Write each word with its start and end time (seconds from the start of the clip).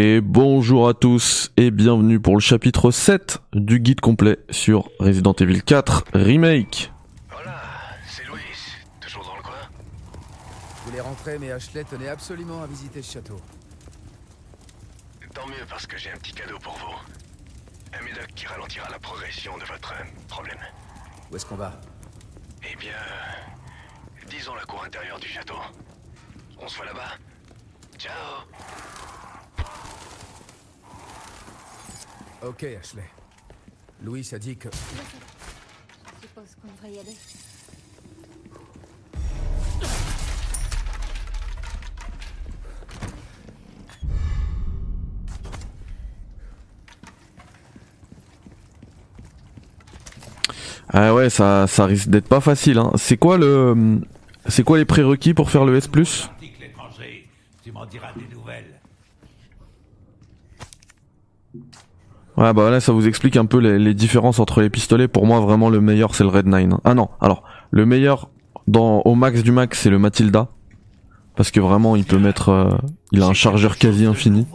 Et 0.00 0.20
bonjour 0.20 0.88
à 0.88 0.94
tous 0.94 1.50
et 1.56 1.72
bienvenue 1.72 2.20
pour 2.20 2.34
le 2.34 2.40
chapitre 2.40 2.92
7 2.92 3.38
du 3.52 3.80
guide 3.80 4.00
complet 4.00 4.38
sur 4.48 4.90
Resident 5.00 5.32
Evil 5.32 5.60
4 5.60 6.04
Remake. 6.14 6.92
Voilà, 7.28 7.60
c'est 8.06 8.24
Louis, 8.26 8.38
toujours 9.00 9.24
dans 9.24 9.34
le 9.34 9.42
coin 9.42 9.58
Je 10.76 10.88
voulais 10.88 11.00
rentrer, 11.00 11.38
mais 11.40 11.50
Ashley 11.50 11.82
tenait 11.82 12.06
absolument 12.06 12.62
à 12.62 12.68
visiter 12.68 13.02
ce 13.02 13.14
château. 13.14 13.40
Tant 15.34 15.48
mieux 15.48 15.66
parce 15.68 15.88
que 15.88 15.98
j'ai 15.98 16.12
un 16.12 16.16
petit 16.18 16.32
cadeau 16.32 16.58
pour 16.62 16.74
vous. 16.74 17.98
Un 17.98 18.04
médoc 18.04 18.28
qui 18.36 18.46
ralentira 18.46 18.88
la 18.90 19.00
progression 19.00 19.58
de 19.58 19.64
votre 19.64 19.94
euh, 19.94 20.04
problème. 20.28 20.60
Où 21.32 21.34
est-ce 21.34 21.44
qu'on 21.44 21.56
va? 21.56 21.72
Eh 22.62 22.76
bien, 22.76 22.94
disons 24.30 24.54
la 24.54 24.62
cour 24.62 24.84
intérieure 24.84 25.18
du 25.18 25.26
château. 25.26 25.58
On 26.62 26.68
se 26.68 26.76
voit 26.76 26.86
là-bas 26.86 27.18
Ciao 27.98 28.46
Ok, 32.46 32.62
Ashley. 32.62 33.02
Louis 34.02 34.28
a 34.32 34.38
dit 34.38 34.56
que... 34.56 34.68
Je 34.70 36.26
suppose 36.26 36.56
qu'on 36.62 36.68
devrait 36.68 36.92
y 36.92 36.98
aller. 37.00 37.16
Ah 50.90 51.12
ouais, 51.12 51.28
ça, 51.28 51.66
ça 51.66 51.86
risque 51.86 52.08
d'être 52.08 52.28
pas 52.28 52.40
facile. 52.40 52.78
Hein. 52.78 52.92
C'est 52.96 53.16
quoi 53.16 53.36
le, 53.36 54.00
c'est 54.46 54.62
quoi 54.62 54.78
les 54.78 54.84
prérequis 54.84 55.34
pour 55.34 55.50
faire 55.50 55.64
le 55.64 55.76
S+. 55.76 55.88
Tu 57.62 57.72
m'en 57.72 57.84
diras 57.84 58.12
des 58.14 58.34
nouvelles. 58.34 58.77
Ouais 62.38 62.54
bah 62.54 62.70
là 62.70 62.78
ça 62.80 62.92
vous 62.92 63.08
explique 63.08 63.36
un 63.36 63.46
peu 63.46 63.58
les, 63.58 63.80
les 63.80 63.94
différences 63.94 64.38
entre 64.38 64.60
les 64.60 64.70
pistolets. 64.70 65.08
Pour 65.08 65.26
moi 65.26 65.40
vraiment 65.40 65.70
le 65.70 65.80
meilleur 65.80 66.14
c'est 66.14 66.22
le 66.22 66.30
Red 66.30 66.46
9. 66.46 66.78
Ah 66.84 66.94
non, 66.94 67.08
alors 67.20 67.42
le 67.72 67.84
meilleur 67.84 68.30
dans 68.68 69.02
au 69.04 69.16
max 69.16 69.42
du 69.42 69.50
max 69.50 69.80
c'est 69.80 69.90
le 69.90 69.98
Matilda 69.98 70.48
parce 71.34 71.50
que 71.50 71.60
vraiment 71.60 71.96
il 71.96 72.04
peut 72.04 72.18
mettre, 72.18 72.48
euh, 72.48 72.76
il 73.12 73.22
a 73.22 73.26
un 73.26 73.32
chargeur 73.32 73.76
quasi 73.76 74.06
infini. 74.06 74.46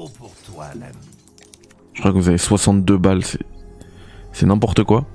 Je 1.94 2.00
crois 2.00 2.12
que 2.12 2.18
vous 2.18 2.30
avez 2.30 2.38
62 2.38 2.98
balles, 2.98 3.24
c'est 3.24 3.40
c'est 4.32 4.46
n'importe 4.46 4.84
quoi. 4.84 5.06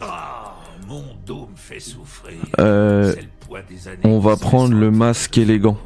Ah. 0.00 0.54
Euh, 2.60 3.14
on 4.04 4.18
va 4.20 4.36
prendre 4.36 4.74
le 4.74 4.90
masque 4.90 5.36
élégant. 5.38 5.76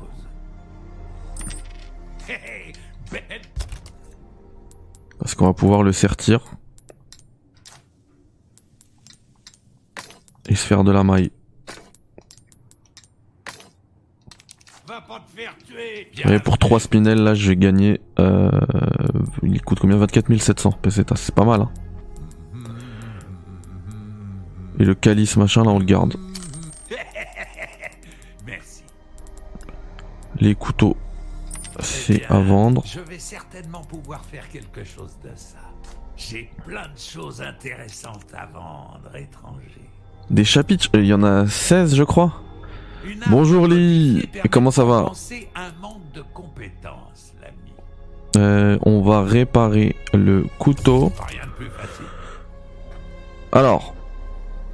Qu'on 5.37 5.47
va 5.47 5.55
pouvoir 5.55 5.83
le 5.83 5.93
sertir. 5.93 6.41
Et 10.49 10.55
se 10.55 10.67
faire 10.67 10.85
de 10.85 10.93
la 10.93 11.05
maille. 11.05 11.31
va 14.87 15.01
pas 15.01 15.21
te 15.21 15.39
faire 15.39 15.57
tuer. 15.67 16.09
Et 16.33 16.39
pour 16.39 16.59
3 16.59 16.81
spinels, 16.81 17.23
là, 17.23 17.35
j'ai 17.35 17.57
gagné. 17.57 18.01
Euh, 18.19 18.51
il 19.43 19.61
coûte 19.63 19.81
combien? 19.81 19.97
24 19.97 20.35
700 20.37 20.73
pesetas. 20.81 21.17
C'est 21.17 21.35
pas 21.35 21.45
mal, 21.45 21.63
hein. 21.63 21.71
Et 24.79 24.85
le 24.85 24.95
calice, 24.95 25.37
machin, 25.37 25.65
là, 25.65 25.71
on 25.71 25.79
le 25.79 25.85
garde. 25.85 26.17
Les 30.39 30.55
couteaux, 30.55 30.97
c'est 31.81 32.25
à 32.27 32.41
vendre. 32.41 32.83
Je 32.87 33.01
vais 33.01 33.19
certainement 33.19 33.83
pouvoir 33.83 34.25
faire 34.25 34.49
quelque 34.49 34.85
chose 34.85 35.13
de 35.23 35.31
ça. 35.35 35.59
J'ai 36.17 36.51
plein 36.65 36.89
de 36.89 36.99
choses 36.99 37.43
intéressantes 37.43 38.27
à 38.35 38.47
vendre, 38.47 39.15
étranger. 39.15 39.83
Des 40.31 40.45
chapitres, 40.45 40.89
euh, 40.95 41.01
il 41.01 41.07
y 41.07 41.15
en 41.15 41.23
a 41.23 41.47
16, 41.47 41.95
je 41.95 42.03
crois. 42.03 42.33
Bonjour, 43.29 43.69
Lee. 43.69 44.29
comment 44.51 44.71
ça 44.71 44.85
va 44.85 45.13
de. 46.15 46.25
Euh, 48.37 48.79
on 48.83 49.03
va 49.03 49.23
réparer 49.23 49.97
le 50.13 50.47
couteau. 50.59 51.13
Alors, 53.53 53.95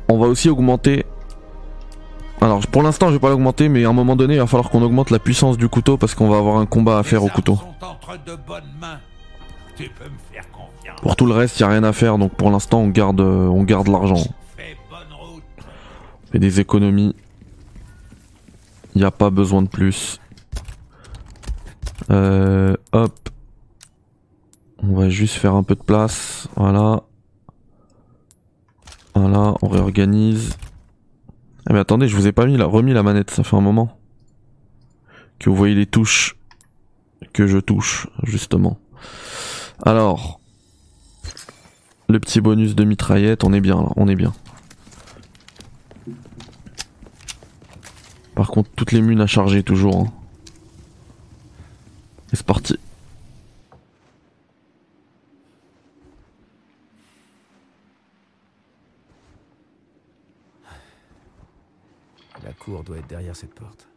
on 0.09 0.19
va 0.19 0.27
aussi 0.27 0.49
augmenter. 0.49 1.05
Alors, 2.43 2.67
pour 2.67 2.83
l'instant, 2.83 3.07
je 3.07 3.13
vais 3.13 3.19
pas 3.21 3.31
l'augmenter, 3.31 3.69
mais 3.69 3.85
à 3.85 3.91
un 3.91 3.93
moment 3.93 4.17
donné, 4.17 4.35
il 4.35 4.41
va 4.41 4.49
falloir 4.49 4.69
qu'on 4.69 4.83
augmente 4.83 5.11
la 5.11 5.21
puissance 5.21 5.57
du 5.57 5.69
couteau 5.69 5.97
parce 5.97 6.17
qu'on 6.17 6.29
va 6.29 6.39
avoir 6.39 6.57
un 6.57 6.67
combat 6.67 6.99
à 6.99 7.05
faire 7.05 7.23
au 7.23 7.29
couteau. 7.29 7.57
Pour 11.03 11.15
tout 11.15 11.27
le 11.27 11.35
reste, 11.35 11.61
il 11.61 11.63
a 11.63 11.69
rien 11.69 11.85
à 11.85 11.93
faire, 11.93 12.19
donc 12.19 12.35
pour 12.35 12.51
l'instant, 12.51 12.81
on 12.81 12.89
garde, 12.89 13.21
euh, 13.21 13.47
on 13.47 13.63
garde 13.63 13.87
l'argent. 13.87 14.17
Route. 14.17 14.33
fait 16.33 16.41
des 16.41 16.59
économies. 16.59 17.15
Il 18.97 18.99
n'y 18.99 19.05
a 19.05 19.13
pas 19.13 19.31
besoin 19.31 19.63
de 19.63 19.69
plus. 19.69 20.21
Euh, 22.11 22.75
hop. 22.91 23.29
On 24.83 24.97
va 24.97 25.09
juste 25.09 25.37
faire 25.37 25.55
un 25.55 25.63
peu 25.63 25.77
de 25.77 25.83
place. 25.83 26.49
Voilà. 26.57 27.05
Voilà, 29.15 29.55
on 29.63 29.69
réorganise. 29.69 30.57
Ah 31.67 31.73
mais 31.73 31.79
attendez, 31.79 32.09
je 32.09 32.17
vous 32.17 32.27
ai 32.27 32.33
pas 32.33 32.47
mis 32.47 32.57
la, 32.57 32.67
remis 32.67 32.93
la 32.93 33.03
manette, 33.03 33.31
ça 33.31 33.45
fait 33.45 33.57
un 33.57 33.61
moment. 33.61 33.97
Que 35.39 35.49
vous 35.51 35.57
voyez 35.57 35.75
les 35.75 35.87
touches 35.87 36.37
que 37.33 37.47
je 37.47 37.59
touche, 37.59 38.09
justement. 38.25 38.79
Alors. 39.85 40.41
Le 42.09 42.21
petit 42.21 42.41
bonus 42.43 42.75
de 42.75 42.85
mitraillette, 42.85 43.43
on 43.43 43.53
est 43.55 43.61
bien 43.61 43.81
là, 43.81 43.89
on 43.97 44.07
est 44.07 44.17
bien. 44.17 44.35
Par 48.35 48.49
contre, 48.49 48.71
toutes 48.77 48.93
les 48.93 49.01
munes 49.01 49.21
à 49.21 49.27
charger 49.27 49.63
toujours. 49.63 49.97
hein. 49.97 50.13
Et 52.33 52.37
c'est 52.37 52.45
parti. 52.45 52.77
La 62.43 62.53
cour 62.53 62.83
doit 62.83 62.99
être 62.99 63.07
derrière 63.07 63.37
cette 63.37 63.55
porte. 63.55 63.89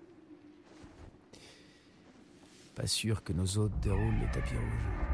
Pas 2.76 2.88
sûr 2.88 3.24
que 3.24 3.34
nos 3.34 3.58
hôtes 3.58 3.80
déroulent 3.80 4.20
le 4.20 4.32
tapis 4.32 4.56
rouge. 4.56 5.06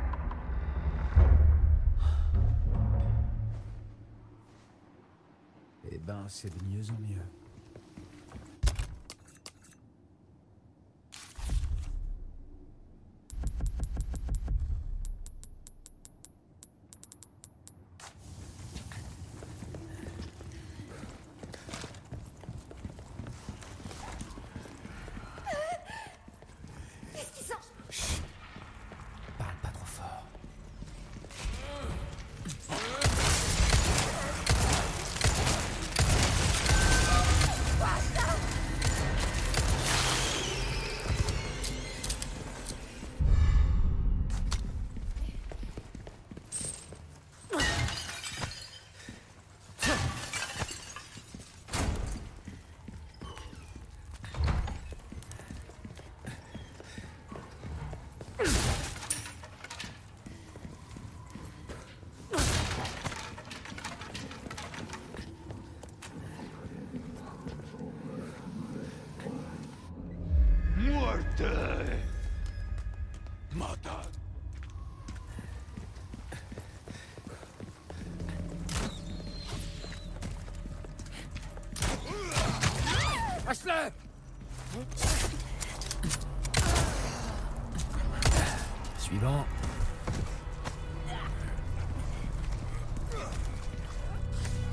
Eh 5.92 5.98
ben, 6.00 6.26
c'est 6.28 6.50
de 6.50 6.64
mieux 6.66 6.90
en 6.90 7.00
mieux. 7.00 7.41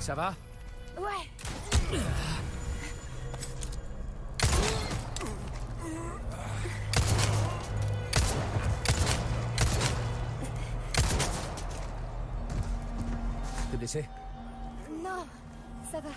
Ça 0.09 0.15
va 0.15 0.35
Ouais. 0.99 1.29
T'es 13.71 13.77
blessé 13.77 14.09
Non, 15.05 15.27
ça 15.93 16.01
va. 16.01 16.09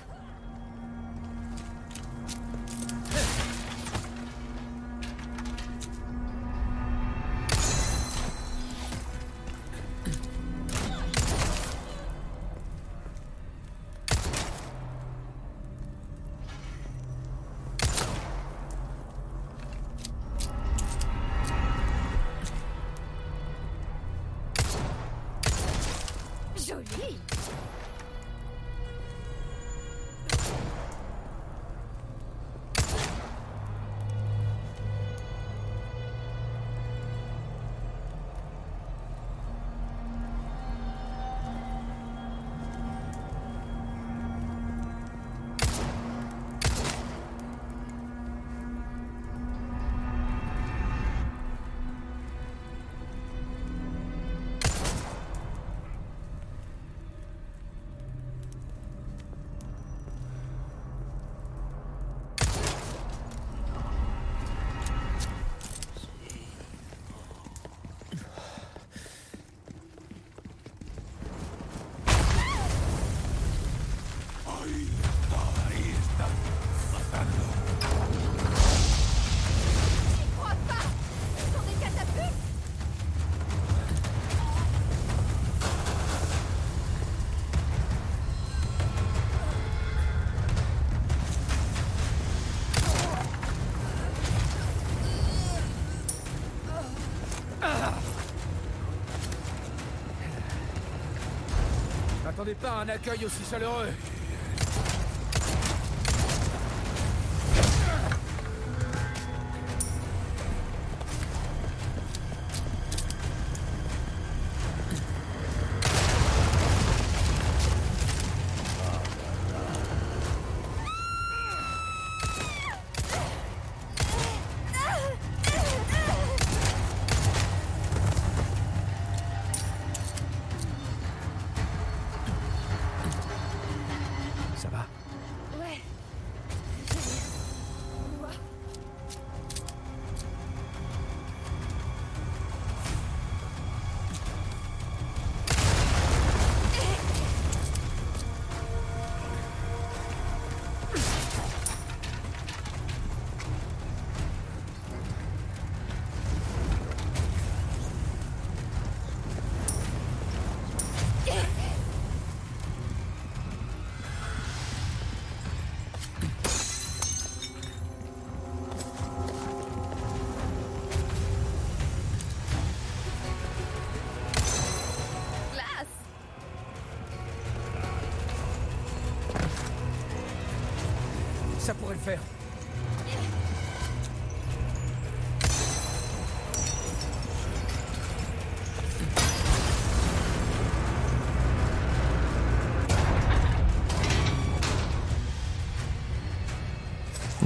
M'attendez 102.52 102.56
pas 102.56 102.82
un 102.82 102.90
accueil 102.90 103.26
aussi 103.26 103.50
chaleureux. 103.50 103.88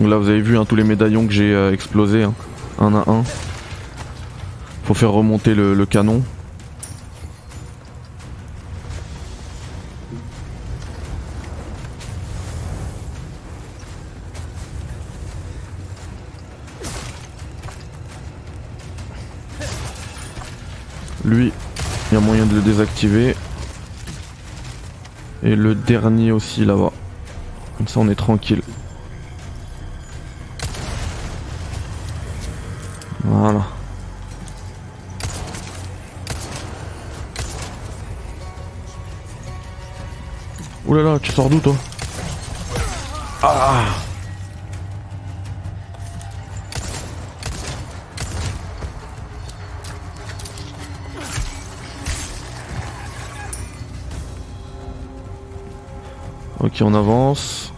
Donc 0.06 0.12
là 0.12 0.20
vous 0.20 0.30
avez 0.30 0.42
vu 0.42 0.56
hein, 0.56 0.66
tous 0.66 0.76
les 0.76 0.84
médaillons 0.84 1.26
que 1.26 1.34
j'ai 1.34 1.52
euh, 1.52 1.74
explosés, 1.74 2.22
hein, 2.22 2.36
un 2.78 2.94
à 2.94 3.10
un. 3.10 3.24
Faut 4.84 4.94
faire 4.94 5.12
remonter 5.12 5.56
le, 5.56 5.74
le 5.74 5.86
canon. 5.88 6.22
Lui, 21.24 21.52
il 22.12 22.14
y 22.14 22.18
a 22.18 22.20
moyen 22.20 22.46
de 22.46 22.54
le 22.54 22.62
désactiver. 22.62 23.36
Et 25.42 25.56
le 25.56 25.74
dernier 25.74 26.32
aussi 26.32 26.64
là-bas. 26.64 26.92
Comme 27.80 27.88
ça 27.88 28.02
on 28.02 28.08
est 28.08 28.14
tranquille. 28.14 28.62
Sors 41.36 41.50
d'où 41.50 41.60
toi 41.60 41.76
Ah 43.44 43.84
Ok, 56.62 56.82
on 56.82 56.94
avance. 56.94 57.74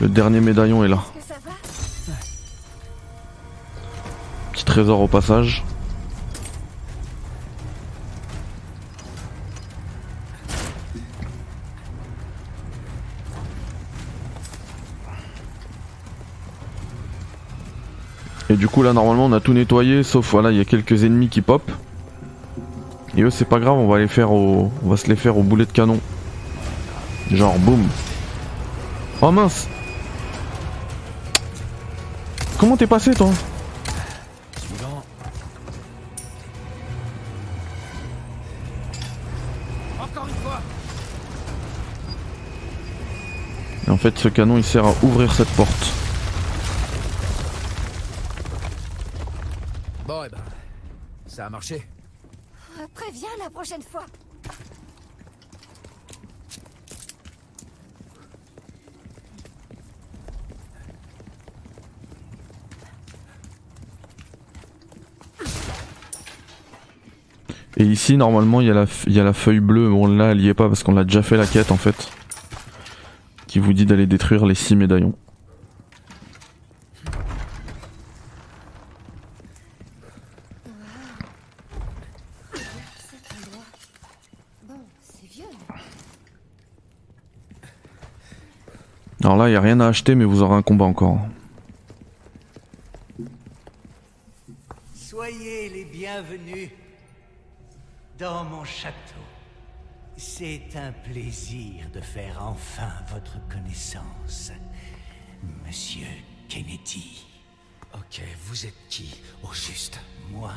Le 0.00 0.08
dernier 0.08 0.40
médaillon 0.40 0.84
est 0.84 0.88
là. 0.88 1.02
Petit 4.52 4.64
trésor 4.66 5.00
au 5.00 5.08
passage. 5.08 5.64
Coup 18.70 18.82
là 18.82 18.92
normalement 18.92 19.26
on 19.26 19.32
a 19.32 19.40
tout 19.40 19.52
nettoyé 19.52 20.02
sauf 20.02 20.30
voilà 20.30 20.50
il 20.50 20.56
y 20.56 20.60
a 20.60 20.64
quelques 20.64 21.04
ennemis 21.04 21.28
qui 21.28 21.42
pop. 21.42 21.70
Et 23.16 23.22
eux 23.22 23.30
c'est 23.30 23.44
pas 23.44 23.58
grave 23.58 23.74
on 23.74 23.88
va 23.88 23.98
les 23.98 24.08
faire 24.08 24.32
au. 24.32 24.72
On 24.84 24.88
va 24.88 24.96
se 24.96 25.08
les 25.08 25.16
faire 25.16 25.36
au 25.36 25.42
boulet 25.42 25.66
de 25.66 25.72
canon. 25.72 25.98
Genre 27.32 27.58
boum. 27.58 27.86
Oh 29.20 29.30
mince 29.30 29.68
Comment 32.58 32.76
t'es 32.76 32.86
passé 32.86 33.14
toi? 33.14 33.30
Suivant. 34.58 35.02
Encore 39.98 40.26
une 40.28 40.34
fois 40.42 40.60
Et 43.86 43.90
en 43.90 43.96
fait 43.96 44.18
ce 44.18 44.28
canon 44.28 44.56
il 44.56 44.64
sert 44.64 44.84
à 44.84 44.94
ouvrir 45.02 45.32
cette 45.32 45.48
porte. 45.50 45.99
A 51.50 51.52
marché. 51.52 51.82
Euh, 52.78 52.86
Préviens 52.94 53.28
la 53.42 53.50
prochaine 53.50 53.82
fois. 53.82 54.06
Et 67.76 67.84
ici 67.84 68.16
normalement 68.16 68.60
il 68.60 68.66
y, 68.66 68.70
a 68.70 68.74
la 68.74 68.84
f- 68.84 69.04
il 69.06 69.12
y 69.12 69.20
a 69.20 69.24
la 69.24 69.32
feuille 69.32 69.60
bleue, 69.60 69.88
bon 69.88 70.06
là 70.06 70.32
elle 70.32 70.40
y 70.40 70.48
est 70.48 70.54
pas 70.54 70.68
parce 70.68 70.82
qu'on 70.82 70.92
l'a 70.94 71.04
déjà 71.04 71.22
fait 71.22 71.36
la 71.36 71.46
quête 71.46 71.70
en 71.70 71.76
fait. 71.76 72.10
Qui 73.46 73.58
vous 73.58 73.72
dit 73.72 73.86
d'aller 73.86 74.06
détruire 74.06 74.44
les 74.46 74.54
6 74.54 74.76
médaillons. 74.76 75.14
Cet 82.54 83.32
endroit. 83.36 83.64
Bon, 84.68 84.80
c'est 85.02 85.26
vieux. 85.28 85.44
mais- 85.68 85.74
Alors 89.24 89.36
là 89.36 89.39
il 89.50 89.54
y 89.54 89.56
a 89.56 89.60
rien 89.60 89.80
à 89.80 89.88
acheter 89.88 90.14
mais 90.14 90.24
vous 90.24 90.42
aurez 90.42 90.54
un 90.54 90.62
combat 90.62 90.84
encore. 90.84 91.18
Soyez 94.94 95.68
les 95.68 95.84
bienvenus 95.84 96.70
dans 98.18 98.44
mon 98.44 98.64
château. 98.64 98.94
C'est 100.16 100.76
un 100.76 100.92
plaisir 100.92 101.88
de 101.92 102.00
faire 102.00 102.38
enfin 102.42 102.92
votre 103.10 103.38
connaissance, 103.48 104.52
Monsieur 105.66 106.06
Kennedy. 106.48 107.26
Ok, 107.94 108.22
vous 108.44 108.66
êtes 108.66 108.86
qui, 108.88 109.20
au 109.42 109.52
juste? 109.52 109.98
Moi, 110.30 110.52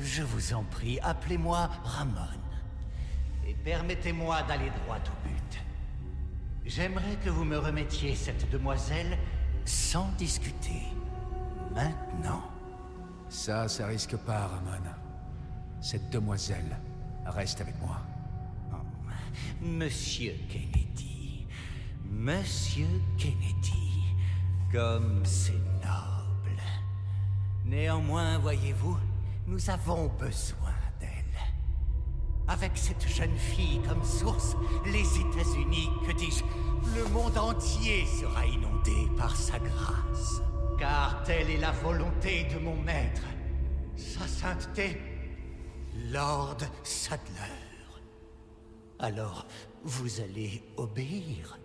je 0.00 0.22
vous 0.22 0.52
en 0.52 0.64
prie, 0.64 0.98
appelez-moi 1.00 1.70
Ramon. 1.84 2.40
Et 3.46 3.54
permettez-moi 3.54 4.42
d'aller 4.42 4.70
droit 4.84 4.96
au 4.96 5.28
but. 5.28 5.37
J'aimerais 6.68 7.16
que 7.24 7.30
vous 7.30 7.44
me 7.44 7.56
remettiez 7.56 8.14
cette 8.14 8.50
demoiselle 8.50 9.16
sans 9.64 10.12
discuter. 10.18 10.82
Maintenant. 11.74 12.42
Ça, 13.30 13.68
ça 13.68 13.86
risque 13.86 14.16
pas, 14.18 14.48
Ramon. 14.48 14.84
Cette 15.80 16.10
demoiselle 16.10 16.78
reste 17.24 17.62
avec 17.62 17.80
moi. 17.80 17.96
Monsieur 19.62 20.34
Kennedy. 20.50 21.46
Monsieur 22.04 23.00
Kennedy. 23.16 24.02
Comme 24.70 25.24
c'est 25.24 25.52
noble. 25.52 26.60
Néanmoins, 27.64 28.36
voyez-vous, 28.38 28.98
nous 29.46 29.70
avons 29.70 30.08
besoin. 30.18 30.77
Avec 32.48 32.72
cette 32.76 33.06
jeune 33.06 33.36
fille 33.36 33.80
comme 33.86 34.02
source, 34.02 34.56
les 34.86 35.20
États-Unis, 35.20 35.90
que 36.06 36.12
dis-je, 36.12 36.44
le 36.96 37.04
monde 37.10 37.36
entier 37.36 38.06
sera 38.06 38.46
inondé 38.46 39.08
par 39.16 39.36
sa 39.36 39.58
grâce. 39.58 40.42
Car 40.78 41.22
telle 41.24 41.50
est 41.50 41.58
la 41.58 41.72
volonté 41.72 42.44
de 42.44 42.58
mon 42.58 42.76
maître, 42.76 43.24
sa 43.96 44.26
sainteté, 44.26 45.00
Lord 46.10 46.58
Sadler. 46.82 47.68
Alors, 48.98 49.46
vous 49.84 50.20
allez 50.20 50.62
obéir, 50.76 51.58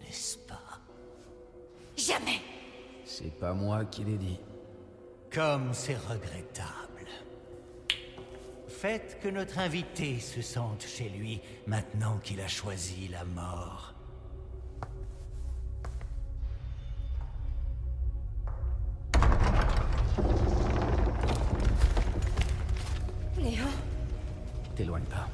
n'est-ce 0.00 0.38
pas? 0.38 0.80
Jamais 1.96 2.40
C'est 3.04 3.38
pas 3.38 3.52
moi 3.52 3.84
qui 3.84 4.04
l'ai 4.04 4.18
dit. 4.18 4.40
Comme 5.32 5.72
c'est 5.72 5.96
regrettable. 5.96 6.89
Faites 8.80 9.18
que 9.22 9.28
notre 9.28 9.58
invité 9.58 10.18
se 10.20 10.40
sente 10.40 10.86
chez 10.86 11.10
lui 11.10 11.42
maintenant 11.66 12.16
qu'il 12.16 12.40
a 12.40 12.48
choisi 12.48 13.08
la 13.08 13.24
mort. 13.26 13.92
Léo 23.36 23.66
T'éloigne 24.74 25.04
pas. 25.04 25.28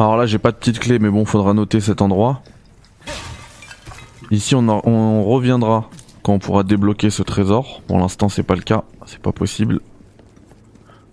Alors 0.00 0.16
là 0.16 0.24
j'ai 0.24 0.38
pas 0.38 0.50
de 0.50 0.56
petite 0.56 0.78
clé 0.78 0.98
mais 0.98 1.10
bon 1.10 1.26
faudra 1.26 1.52
noter 1.52 1.78
cet 1.78 2.00
endroit. 2.00 2.40
Ici 4.30 4.54
on, 4.54 4.66
en- 4.68 4.80
on 4.86 5.24
reviendra 5.24 5.90
quand 6.22 6.32
on 6.32 6.38
pourra 6.38 6.62
débloquer 6.62 7.10
ce 7.10 7.22
trésor. 7.22 7.82
Pour 7.86 7.98
l'instant 7.98 8.30
c'est 8.30 8.42
pas 8.42 8.54
le 8.54 8.62
cas, 8.62 8.84
c'est 9.04 9.18
pas 9.20 9.32
possible. 9.32 9.80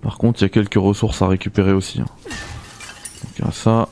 Par 0.02 0.18
contre 0.18 0.40
il 0.42 0.44
y 0.44 0.46
a 0.46 0.50
quelques 0.50 0.76
ressources 0.76 1.22
à 1.22 1.28
récupérer 1.28 1.74
aussi. 1.74 2.00
hein. 2.00 2.06
Donc 3.40 3.50
a 3.50 3.52
ça. 3.52 3.90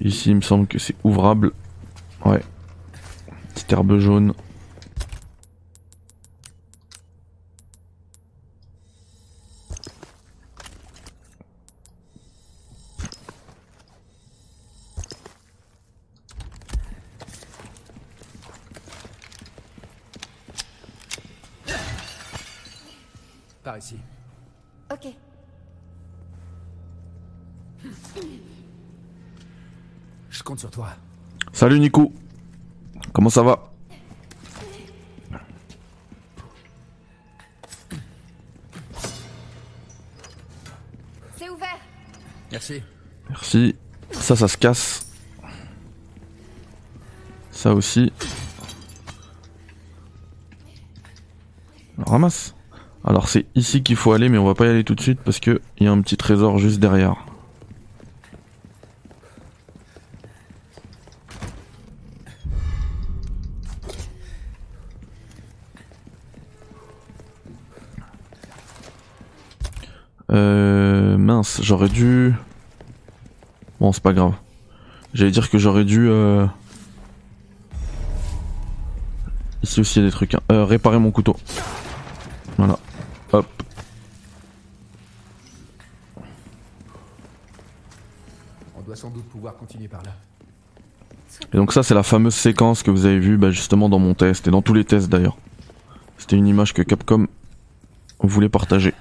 Ici 0.00 0.30
il 0.30 0.36
me 0.36 0.40
semble 0.40 0.66
que 0.66 0.78
c'est 0.78 0.96
ouvrable. 1.04 1.52
Ouais. 2.24 2.42
Petite 3.54 3.70
herbe 3.72 3.98
jaune. 3.98 4.32
Salut 31.66 31.80
Nico. 31.80 32.12
Comment 33.12 33.28
ça 33.28 33.42
va? 33.42 33.72
C'est 41.34 41.48
ouvert. 41.48 41.80
Merci. 42.52 42.82
Merci. 43.28 43.74
Ça, 44.12 44.36
ça 44.36 44.46
se 44.46 44.56
casse. 44.56 45.08
Ça 47.50 47.74
aussi. 47.74 48.12
Alors, 51.98 52.10
ramasse. 52.10 52.54
Alors 53.02 53.28
c'est 53.28 53.46
ici 53.56 53.82
qu'il 53.82 53.96
faut 53.96 54.12
aller 54.12 54.28
mais 54.28 54.38
on 54.38 54.44
va 54.44 54.54
pas 54.54 54.66
y 54.66 54.68
aller 54.68 54.84
tout 54.84 54.94
de 54.94 55.00
suite 55.00 55.18
parce 55.24 55.40
que 55.40 55.60
il 55.78 55.86
y 55.86 55.88
a 55.88 55.92
un 55.92 56.00
petit 56.00 56.16
trésor 56.16 56.58
juste 56.58 56.78
derrière. 56.78 57.16
Euh, 70.36 71.16
mince, 71.56 71.66
j'aurais 71.66 71.88
dû... 71.88 72.34
Bon, 73.80 73.92
c'est 73.92 74.02
pas 74.02 74.12
grave. 74.12 74.34
J'allais 75.14 75.30
dire 75.30 75.50
que 75.50 75.58
j'aurais 75.58 75.84
dû... 75.84 76.08
Euh... 76.08 76.46
Ici 79.62 79.80
aussi 79.80 79.98
il 79.98 80.02
y 80.02 80.06
a 80.06 80.08
des 80.08 80.12
trucs. 80.12 80.34
hein. 80.34 80.40
Euh, 80.52 80.64
réparer 80.64 80.98
mon 80.98 81.10
couteau. 81.10 81.36
Voilà. 82.56 82.78
Hop. 83.32 83.46
On 88.76 88.82
doit 88.82 88.96
sans 88.96 89.10
doute 89.10 89.24
pouvoir 89.24 89.56
continuer 89.56 89.88
par 89.88 90.02
là. 90.02 90.10
Et 91.52 91.56
donc 91.56 91.72
ça 91.72 91.82
c'est 91.82 91.94
la 91.94 92.02
fameuse 92.02 92.34
séquence 92.34 92.82
que 92.82 92.90
vous 92.90 93.04
avez 93.04 93.18
vue 93.18 93.36
bah, 93.36 93.50
justement 93.50 93.88
dans 93.88 93.98
mon 93.98 94.14
test 94.14 94.46
et 94.46 94.50
dans 94.50 94.62
tous 94.62 94.72
les 94.74 94.84
tests 94.84 95.08
d'ailleurs. 95.08 95.36
C'était 96.18 96.36
une 96.36 96.46
image 96.46 96.72
que 96.72 96.82
Capcom 96.82 97.26
voulait 98.20 98.48
partager. 98.48 98.94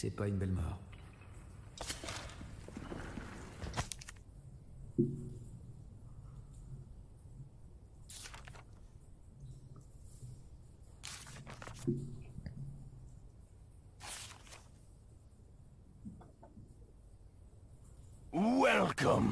C'est 0.00 0.10
pas 0.10 0.28
une 0.28 0.36
belle 0.36 0.52
mort. 0.52 0.78
Welcome. 18.32 19.24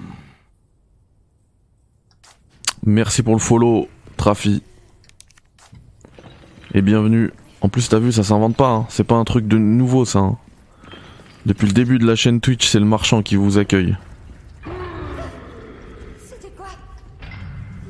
Merci 2.84 3.22
pour 3.22 3.34
le 3.34 3.38
follow, 3.38 3.88
Trafi. 4.16 4.64
Et 6.74 6.82
bienvenue. 6.82 7.30
En 7.60 7.68
plus 7.68 7.88
t'as 7.88 8.00
vu 8.00 8.10
ça 8.10 8.24
s'invente 8.24 8.56
pas, 8.56 8.70
hein. 8.70 8.86
c'est 8.88 9.04
pas 9.04 9.14
un 9.14 9.24
truc 9.24 9.46
de 9.46 9.58
nouveau 9.58 10.04
ça. 10.04 10.18
hein. 10.18 10.38
Depuis 11.46 11.68
le 11.68 11.72
début 11.72 12.00
de 12.00 12.04
la 12.04 12.16
chaîne 12.16 12.40
Twitch 12.40 12.66
c'est 12.66 12.80
le 12.80 12.84
marchand 12.84 13.22
qui 13.22 13.36
vous 13.36 13.56
accueille. 13.56 13.96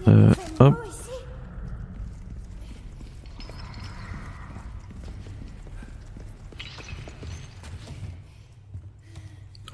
Euh, 0.07 0.31
hop. 0.61 0.75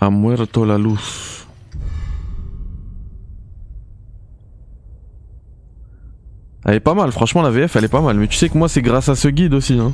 Ha 0.00 0.10
muerto 0.10 0.64
la 0.64 0.78
luz. 0.78 1.44
Elle 6.64 6.74
est 6.74 6.80
pas 6.80 6.94
mal, 6.94 7.10
franchement 7.10 7.42
la 7.42 7.50
VF 7.50 7.74
elle 7.74 7.82
est 7.82 7.88
pas 7.88 8.00
mal. 8.00 8.16
Mais 8.16 8.28
tu 8.28 8.36
sais 8.36 8.48
que 8.48 8.56
moi 8.56 8.68
c'est 8.68 8.80
grâce 8.80 9.08
à 9.08 9.16
ce 9.16 9.26
guide 9.26 9.54
aussi 9.54 9.80
hein, 9.80 9.92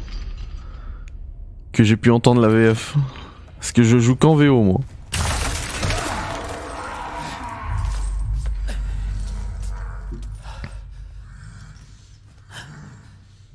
que 1.72 1.84
j'ai 1.84 1.96
pu 1.96 2.10
entendre 2.10 2.42
la 2.42 2.48
VF. 2.48 2.94
Parce 3.58 3.72
que 3.72 3.82
je 3.82 3.98
joue 3.98 4.16
qu'en 4.16 4.34
VO 4.34 4.62
moi. 4.62 4.80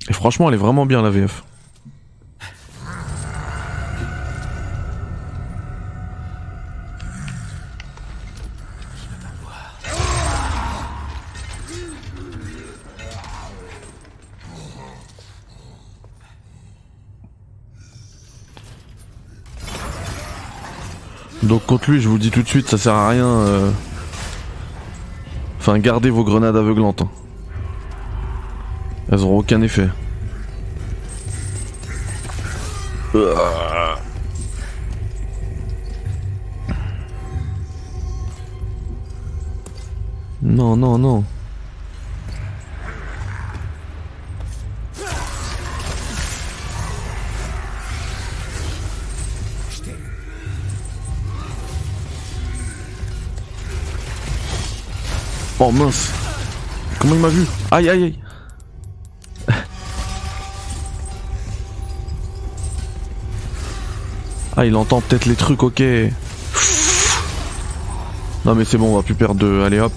Et 0.10 0.14
franchement 0.14 0.50
elle 0.50 0.56
est 0.56 0.58
vraiment 0.58 0.86
bien 0.86 1.02
la 1.02 1.10
VF. 1.10 1.44
Donc 21.54 21.68
contre 21.68 21.92
lui, 21.92 22.02
je 22.02 22.08
vous 22.08 22.16
le 22.16 22.20
dis 22.20 22.32
tout 22.32 22.42
de 22.42 22.48
suite, 22.48 22.68
ça 22.68 22.80
sert 22.80 22.96
à 22.96 23.10
rien. 23.10 23.28
euh. 23.28 23.70
Enfin, 25.60 25.78
gardez 25.78 26.10
vos 26.10 26.24
grenades 26.24 26.56
aveuglantes. 26.56 27.04
hein. 27.04 27.10
Elles 29.12 29.22
auront 29.22 29.38
aucun 29.38 29.62
effet. 29.62 29.88
Non, 40.42 40.76
non, 40.76 40.98
non. 40.98 41.24
Oh 55.66 55.72
mince. 55.72 56.10
Comment 57.00 57.16
il 57.16 57.22
m'a 57.22 57.30
vu 57.30 57.46
Aïe 57.72 57.90
aïe 57.90 58.04
aïe. 58.04 58.20
Ah 64.58 64.66
il 64.66 64.76
entend 64.76 65.00
peut-être 65.00 65.24
les 65.24 65.36
trucs 65.36 65.64
ok. 65.64 65.82
Non 68.44 68.56
mais 68.56 68.66
c'est 68.66 68.78
bon 68.78 68.92
on 68.92 68.98
va 68.98 69.04
plus 69.04 69.16
perdre 69.16 69.36
de... 69.36 69.62
Allez 69.62 69.80
hop. 69.80 69.94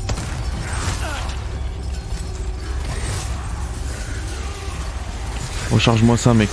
Recharge-moi 5.73 6.17
ça 6.17 6.33
mec. 6.33 6.51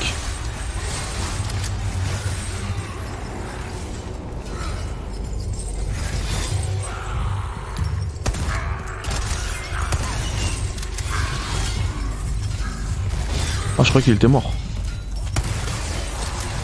Crois 13.94 14.02
qu'il 14.02 14.14
était 14.16 14.28
mort. 14.28 14.52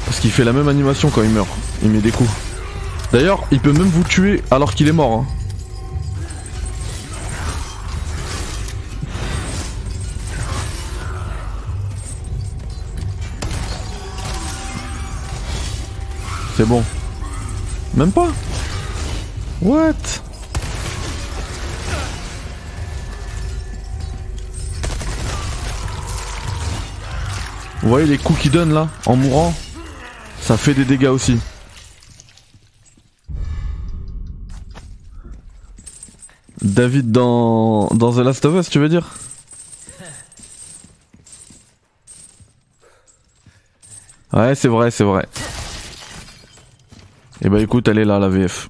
Parce 0.06 0.20
qu'il 0.20 0.32
fait 0.32 0.44
la 0.44 0.52
même 0.52 0.68
animation 0.68 1.12
quand 1.12 1.22
il 1.22 1.30
meurt. 1.30 1.48
Il 1.84 1.92
met 1.92 2.00
des 2.02 2.10
coups. 2.10 2.28
D'ailleurs, 3.12 3.44
il 3.52 3.60
peut 3.60 3.72
même 3.72 3.88
vous 3.88 4.04
tuer 4.04 4.42
alors 4.50 4.74
qu'il 4.74 4.88
est 4.88 4.92
mort. 4.92 5.12
hein. 5.12 5.26
C'est 16.58 16.66
bon. 16.66 16.84
Même 17.94 18.12
pas? 18.12 18.30
What? 19.62 19.94
Vous 27.90 27.96
voyez 27.96 28.08
les 28.08 28.20
coups 28.20 28.40
qu'il 28.42 28.52
donne 28.52 28.72
là, 28.72 28.88
en 29.08 29.16
mourant? 29.16 29.52
Ça 30.42 30.58
fait 30.58 30.76
des 30.76 30.86
dégâts 30.86 31.08
aussi. 31.08 31.40
David 36.62 37.12
dans, 37.12 37.88
dans 37.88 38.14
The 38.14 38.20
Last 38.20 38.46
of 38.46 38.54
Us, 38.60 38.70
tu 38.70 38.78
veux 38.78 38.90
dire? 38.90 39.10
Ouais, 44.34 44.54
c'est 44.54 44.68
vrai, 44.68 44.92
c'est 44.92 45.04
vrai. 45.04 45.28
Et 47.42 47.50
bah 47.50 47.60
écoute, 47.60 47.88
elle 47.88 47.98
est 47.98 48.06
là, 48.06 48.20
la 48.20 48.30
VF. 48.30 48.70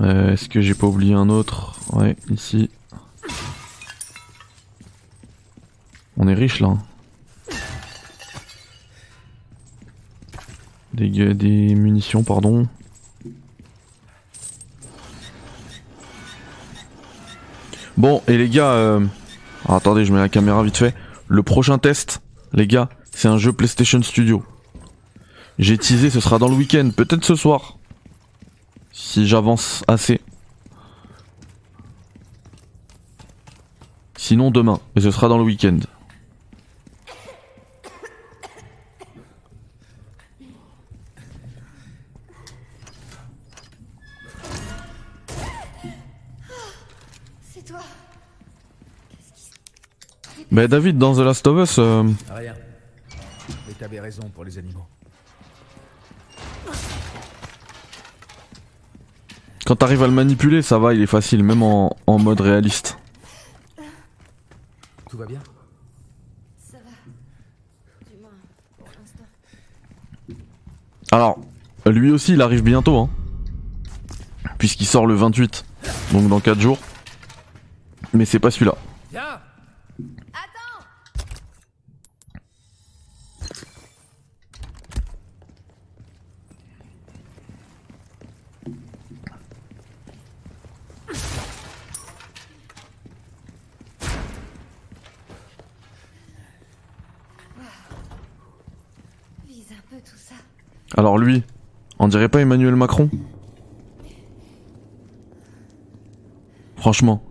Euh, 0.00 0.32
Est-ce 0.32 0.48
que 0.48 0.60
j'ai 0.60 0.74
pas 0.74 0.88
oublié 0.88 1.14
un 1.14 1.28
autre? 1.28 1.70
Ouais, 1.94 2.16
ici. 2.28 2.70
On 6.16 6.26
est 6.26 6.34
riche 6.34 6.58
là. 6.60 6.68
hein. 6.68 6.82
Des, 10.92 11.08
des 11.34 11.74
munitions, 11.74 12.24
pardon. 12.24 12.68
Bon, 17.96 18.22
et 18.26 18.36
les 18.36 18.48
gars, 18.48 18.72
euh... 18.72 19.06
alors, 19.64 19.76
attendez, 19.76 20.04
je 20.04 20.12
mets 20.12 20.18
la 20.18 20.28
caméra 20.28 20.62
vite 20.64 20.76
fait. 20.76 20.94
Le 21.28 21.44
prochain 21.44 21.78
test, 21.78 22.22
les 22.52 22.66
gars, 22.66 22.88
c'est 23.12 23.28
un 23.28 23.38
jeu 23.38 23.52
PlayStation 23.52 24.02
Studio. 24.02 24.44
J'ai 25.60 25.78
teasé, 25.78 26.10
ce 26.10 26.18
sera 26.20 26.40
dans 26.40 26.48
le 26.48 26.56
week-end, 26.56 26.90
peut-être 26.94 27.24
ce 27.24 27.36
soir. 27.36 27.78
Si 28.92 29.28
j'avance 29.28 29.84
assez. 29.86 30.20
Sinon 34.26 34.50
demain, 34.50 34.80
et 34.96 35.02
ce 35.02 35.10
sera 35.10 35.28
dans 35.28 35.36
le 35.36 35.44
week-end. 35.44 35.76
C'est 47.52 47.66
toi. 47.66 47.80
Bah 50.50 50.68
David, 50.68 50.96
dans 50.96 51.14
The 51.14 51.18
Last 51.18 51.46
of 51.46 51.68
Us, 51.68 51.78
euh, 51.78 52.04
Rien. 52.34 52.54
Mais 53.68 53.74
t'avais 53.78 54.00
raison 54.00 54.22
pour 54.34 54.46
les 54.46 54.56
animaux. 54.56 54.86
quand 59.66 59.76
t'arrives 59.76 60.02
à 60.02 60.06
le 60.06 60.14
manipuler, 60.14 60.62
ça 60.62 60.78
va, 60.78 60.94
il 60.94 61.02
est 61.02 61.06
facile, 61.06 61.44
même 61.44 61.62
en, 61.62 61.94
en 62.06 62.18
mode 62.18 62.40
réaliste. 62.40 62.96
Tout 65.14 65.18
va 65.20 65.26
bien 65.26 65.40
Ça 66.58 66.78
va. 66.78 66.90
Du 68.10 68.20
moins, 68.20 68.30
pour 68.76 68.88
l'instant. 68.98 69.22
Alors, 71.14 71.38
lui 71.86 72.10
aussi, 72.10 72.32
il 72.32 72.42
arrive 72.42 72.64
bientôt, 72.64 72.98
hein. 72.98 73.08
Puisqu'il 74.58 74.84
sort 74.84 75.06
le 75.06 75.14
28, 75.14 75.64
donc 76.10 76.28
dans 76.28 76.40
4 76.40 76.60
jours. 76.60 76.78
Mais 78.12 78.24
c'est 78.24 78.40
pas 78.40 78.50
celui-là. 78.50 78.74
Viens 79.12 79.22
Attends 80.32 80.84
Vise 99.46 99.66
un 99.70 99.82
peu 99.88 100.02
tout 100.02 100.16
ça. 100.16 100.34
Alors 100.96 101.13
lui, 101.24 101.42
on 101.98 102.08
dirait 102.08 102.28
pas 102.28 102.40
Emmanuel 102.40 102.76
Macron 102.76 103.08
Franchement. 106.76 107.22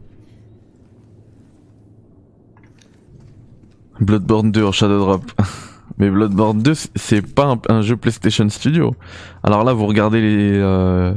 Bloodborne 3.99 4.51
2 4.51 4.65
en 4.65 4.71
Shadow 4.71 4.97
Drop. 4.99 5.31
Mais 5.99 6.09
Bloodborne 6.09 6.61
2, 6.63 6.73
c'est 6.95 7.21
pas 7.21 7.55
un, 7.69 7.81
jeu 7.81 7.95
PlayStation 7.95 8.49
Studio. 8.49 8.95
Alors 9.43 9.63
là, 9.63 9.73
vous 9.73 9.85
regardez 9.85 10.21
les, 10.21 10.57
euh, 10.57 11.13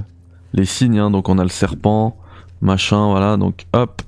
les 0.53 0.67
signes, 0.67 0.99
hein. 0.99 1.11
donc 1.11 1.31
on 1.31 1.39
a 1.39 1.43
le 1.43 1.49
serpent, 1.49 2.17
machin, 2.61 3.07
voilà, 3.07 3.39
donc 3.39 3.67
hop, 3.73 4.03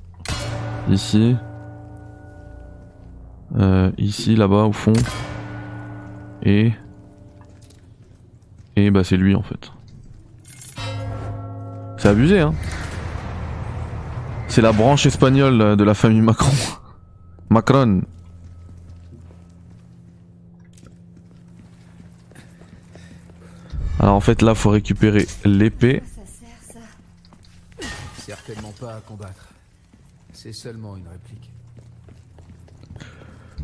ici, 0.91 1.37
Euh, 3.59 3.91
ici, 3.97 4.37
là-bas, 4.37 4.65
au 4.65 4.73
fond, 4.73 4.93
et... 6.43 6.73
Et 8.79 8.93
bah 8.93 9.03
c'est 9.03 9.17
lui 9.17 9.35
en 9.35 9.43
fait. 9.43 9.73
C'est 11.97 12.09
abusé 12.09 12.39
hein. 12.39 12.55
C'est 14.47 14.63
la 14.63 14.71
branche 14.71 15.05
espagnole 15.05 15.77
de 15.77 15.83
la 15.83 15.95
famille 15.95 16.21
Macron. 16.21 16.53
Macron. 17.51 18.03
Alors 23.99 24.15
en 24.15 24.21
fait 24.21 24.43
là 24.43 24.55
faut 24.55 24.71
récupérer 24.71 25.27
l'épée. 25.45 26.01
Certainement 28.19 28.73
pas 28.81 28.95
à 28.95 29.01
combattre. 29.01 29.49
C'est 30.33 30.53
seulement 30.53 30.97
une 30.97 31.09
réplique. 31.09 31.51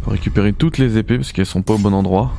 Faut 0.02 0.10
récupérer 0.10 0.52
toutes 0.52 0.78
les 0.78 0.98
épées 0.98 1.18
parce 1.18 1.30
qu'elles 1.30 1.46
sont 1.46 1.62
pas 1.62 1.74
au 1.74 1.78
bon 1.78 1.94
endroit. 1.94 2.32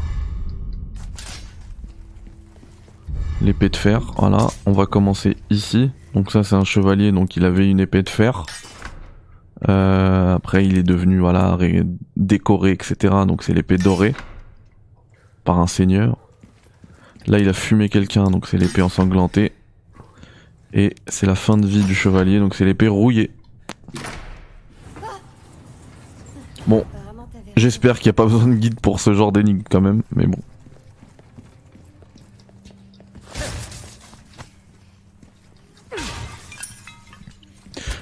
L'épée 3.46 3.70
de 3.70 3.76
fer, 3.76 4.02
voilà. 4.18 4.48
On 4.66 4.72
va 4.72 4.88
commencer 4.88 5.38
ici. 5.52 5.92
Donc 6.16 6.32
ça 6.32 6.44
c'est 6.44 6.56
un 6.56 6.64
chevalier, 6.64 7.12
donc 7.12 7.36
il 7.36 7.46
avait 7.46 7.70
une 7.70 7.80
épée 7.80 8.02
de 8.02 8.10
fer. 8.10 8.44
Euh, 9.70 10.34
après 10.36 10.66
il 10.66 10.78
est 10.80 10.84
devenu 10.84 11.20
voilà 11.20 11.56
ré- 11.56 11.84
décoré, 12.18 12.72
etc. 12.72 13.14
Donc 13.28 13.44
c'est 13.44 13.54
l'épée 13.54 13.78
dorée 13.78 14.16
par 15.44 15.60
un 15.60 15.68
seigneur. 15.68 16.18
Là 17.28 17.38
il 17.38 17.48
a 17.48 17.54
fumé 17.54 17.88
quelqu'un, 17.88 18.26
donc 18.32 18.48
c'est 18.48 18.58
l'épée 18.58 18.82
ensanglantée. 18.82 19.52
Et 20.74 20.96
c'est 21.08 21.28
la 21.28 21.36
fin 21.36 21.56
de 21.56 21.68
vie 21.68 21.84
du 21.84 21.94
chevalier, 21.94 22.40
donc 22.40 22.56
c'est 22.56 22.66
l'épée 22.66 22.88
rouillée. 22.88 23.30
Bon. 26.66 26.84
J'espère 27.56 28.00
qu'il 28.00 28.08
n'y 28.08 28.10
a 28.10 28.14
pas 28.14 28.26
besoin 28.26 28.48
de 28.48 28.56
guide 28.56 28.80
pour 28.82 29.00
ce 29.00 29.14
genre 29.14 29.32
d'énigme 29.32 29.62
quand 29.70 29.82
même, 29.82 30.02
mais 30.16 30.26
bon. 30.26 30.40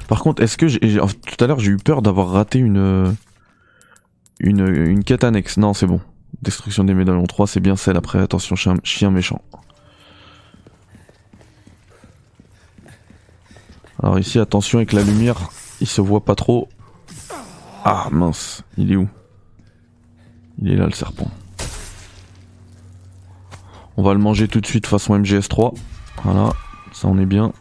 Par 0.08 0.22
contre, 0.22 0.44
est-ce 0.44 0.58
que 0.58 0.68
j'ai, 0.68 0.80
tout 0.80 1.44
à 1.44 1.48
l'heure 1.48 1.60
j'ai 1.60 1.72
eu 1.72 1.78
peur 1.78 2.02
d'avoir 2.02 2.30
raté 2.30 2.60
une, 2.60 2.78
euh, 2.78 3.12
une 4.40 4.68
une 4.68 5.04
quête 5.04 5.24
annexe 5.24 5.58
Non, 5.58 5.74
c'est 5.74 5.88
bon. 5.88 6.02
Destruction 6.42 6.84
des 6.84 6.94
médaillons 6.94 7.26
3, 7.26 7.48
c'est 7.48 7.60
bien 7.60 7.76
celle 7.76 7.98
après. 7.98 8.20
Attention, 8.20 8.56
chien, 8.56 8.76
chien 8.84 9.12
méchant. 9.12 9.42
Alors 14.02 14.20
ici, 14.20 14.38
attention 14.40 14.80
avec 14.80 14.92
la 14.92 15.02
lumière, 15.02 15.38
il 15.80 15.88
se 15.88 16.02
voit 16.02 16.26
pas 16.26 16.36
trop. 16.36 16.68
Ah 17.86 18.10
mince, 18.12 18.64
il 18.78 18.92
est 18.92 18.96
où? 18.98 19.08
Il 20.62 20.72
est 20.72 20.76
là 20.76 20.86
le 20.86 20.92
serpent. 20.92 21.32
On 23.96 24.04
va 24.04 24.14
le 24.14 24.20
manger 24.20 24.48
tout 24.48 24.60
de 24.60 24.66
suite 24.66 24.88
façon 24.88 25.18
MGS3. 25.18 25.74
Voilà, 26.24 26.54
ça 26.92 27.08
on 27.08 27.18
est 27.18 27.26
bien. 27.26 27.54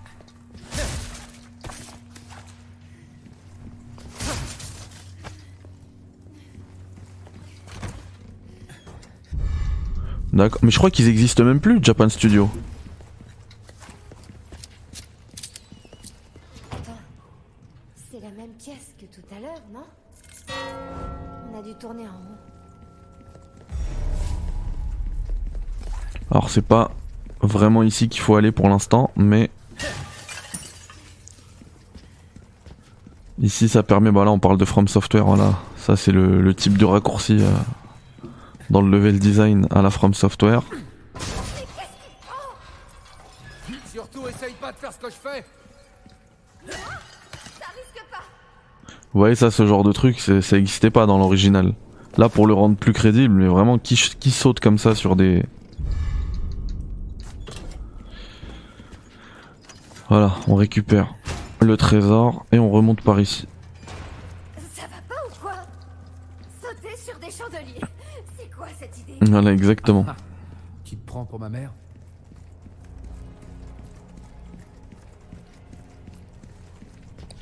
D'accord, 10.32 10.60
mais 10.62 10.70
je 10.70 10.78
crois 10.78 10.90
qu'ils 10.90 11.08
existent 11.08 11.44
même 11.44 11.60
plus, 11.60 11.78
Japan 11.82 12.08
Studio. 12.08 12.48
Attends. 16.70 16.92
C'est 18.10 18.20
la 18.20 18.30
même 18.30 18.52
pièce 18.58 18.94
que 18.98 19.04
tout 19.04 19.26
à 19.34 19.40
l'heure, 19.40 19.62
non? 19.72 19.84
On 21.52 21.58
a 21.58 21.62
dû 21.62 21.74
tourner 21.74 22.04
en 22.04 22.12
rond. 22.12 22.36
Alors 26.30 26.48
c'est 26.48 26.62
pas 26.62 26.90
vraiment 27.42 27.82
ici 27.82 28.08
qu'il 28.08 28.22
faut 28.22 28.34
aller 28.36 28.52
pour 28.52 28.70
l'instant, 28.70 29.10
mais 29.16 29.50
ici 33.38 33.68
ça 33.68 33.82
permet. 33.82 34.10
Bah 34.10 34.24
là 34.24 34.30
on 34.30 34.38
parle 34.38 34.56
de 34.56 34.64
From 34.64 34.88
Software, 34.88 35.26
voilà. 35.26 35.58
Ça 35.76 35.94
c'est 35.94 36.12
le, 36.12 36.40
le 36.40 36.54
type 36.54 36.78
de 36.78 36.86
raccourci 36.86 37.36
euh, 37.40 37.50
dans 38.72 38.80
le 38.80 38.90
level 38.90 39.20
design 39.20 39.68
à 39.70 39.82
la 39.82 39.90
From 39.90 40.14
Software. 40.14 40.62
Surtout, 43.92 44.26
essaye 44.26 44.54
pas 44.60 44.72
de 44.72 44.76
faire 44.78 44.92
ce 44.92 44.98
que 44.98 45.10
je 45.10 45.14
fais 45.14 45.44
Ça 46.66 47.66
risque 47.76 48.04
pas 48.10 48.24
Vous 49.12 49.20
voyez 49.20 49.36
ça, 49.36 49.50
ce 49.50 49.66
genre 49.66 49.84
de 49.84 49.92
truc, 49.92 50.18
ça 50.18 50.56
existait 50.56 50.90
pas 50.90 51.06
dans 51.06 51.18
l'original. 51.18 51.74
Là 52.16 52.28
pour 52.28 52.46
le 52.46 52.54
rendre 52.54 52.76
plus 52.76 52.92
crédible, 52.92 53.34
mais 53.34 53.46
vraiment 53.46 53.78
qui 53.78 53.96
saute 53.96 54.60
comme 54.60 54.78
ça 54.78 54.94
sur 54.94 55.16
des. 55.16 55.44
Voilà, 60.08 60.32
on 60.46 60.54
récupère 60.56 61.14
le 61.60 61.76
trésor 61.76 62.44
et 62.52 62.58
on 62.58 62.70
remonte 62.70 63.00
par 63.00 63.18
ici. 63.20 63.46
Ça 64.74 64.82
va 64.82 65.00
pas 65.08 65.20
ou 65.26 65.40
quoi 65.40 65.52
Sauter 66.60 66.96
sur 66.96 67.18
des 67.18 67.30
chandeliers 67.30 67.80
C'est 68.38 68.50
quoi 68.54 68.66
cette 68.78 68.98
idée 68.98 69.11
Voilà, 69.30 69.52
exactement. 69.52 70.04
Te 70.84 70.94
pour 70.96 71.38
ma 71.38 71.48
mère 71.48 71.70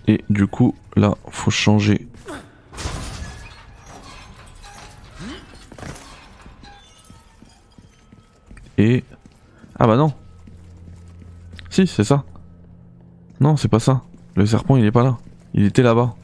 Et 0.06 0.24
du 0.28 0.46
coup, 0.46 0.74
là, 0.96 1.14
faut 1.28 1.50
changer. 1.50 2.08
Et... 8.76 9.04
Ah 9.78 9.86
bah 9.86 9.96
non 9.96 10.12
Si, 11.70 11.86
c'est 11.86 12.04
ça. 12.04 12.24
Non, 13.40 13.56
c'est 13.56 13.68
pas 13.68 13.78
ça. 13.78 14.02
Le 14.36 14.46
serpent, 14.46 14.76
il 14.76 14.84
est 14.84 14.92
pas 14.92 15.02
là. 15.02 15.18
Il 15.54 15.64
était 15.64 15.82
là-bas. 15.82 16.14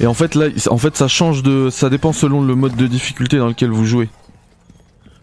Et 0.00 0.06
en 0.06 0.14
fait, 0.14 0.34
là, 0.34 0.46
en 0.70 0.78
fait, 0.78 0.96
ça 0.96 1.08
change 1.08 1.42
de... 1.42 1.70
Ça 1.70 1.88
dépend 1.88 2.12
selon 2.12 2.42
le 2.42 2.54
mode 2.54 2.76
de 2.76 2.86
difficulté 2.86 3.38
dans 3.38 3.48
lequel 3.48 3.70
vous 3.70 3.86
jouez. 3.86 4.08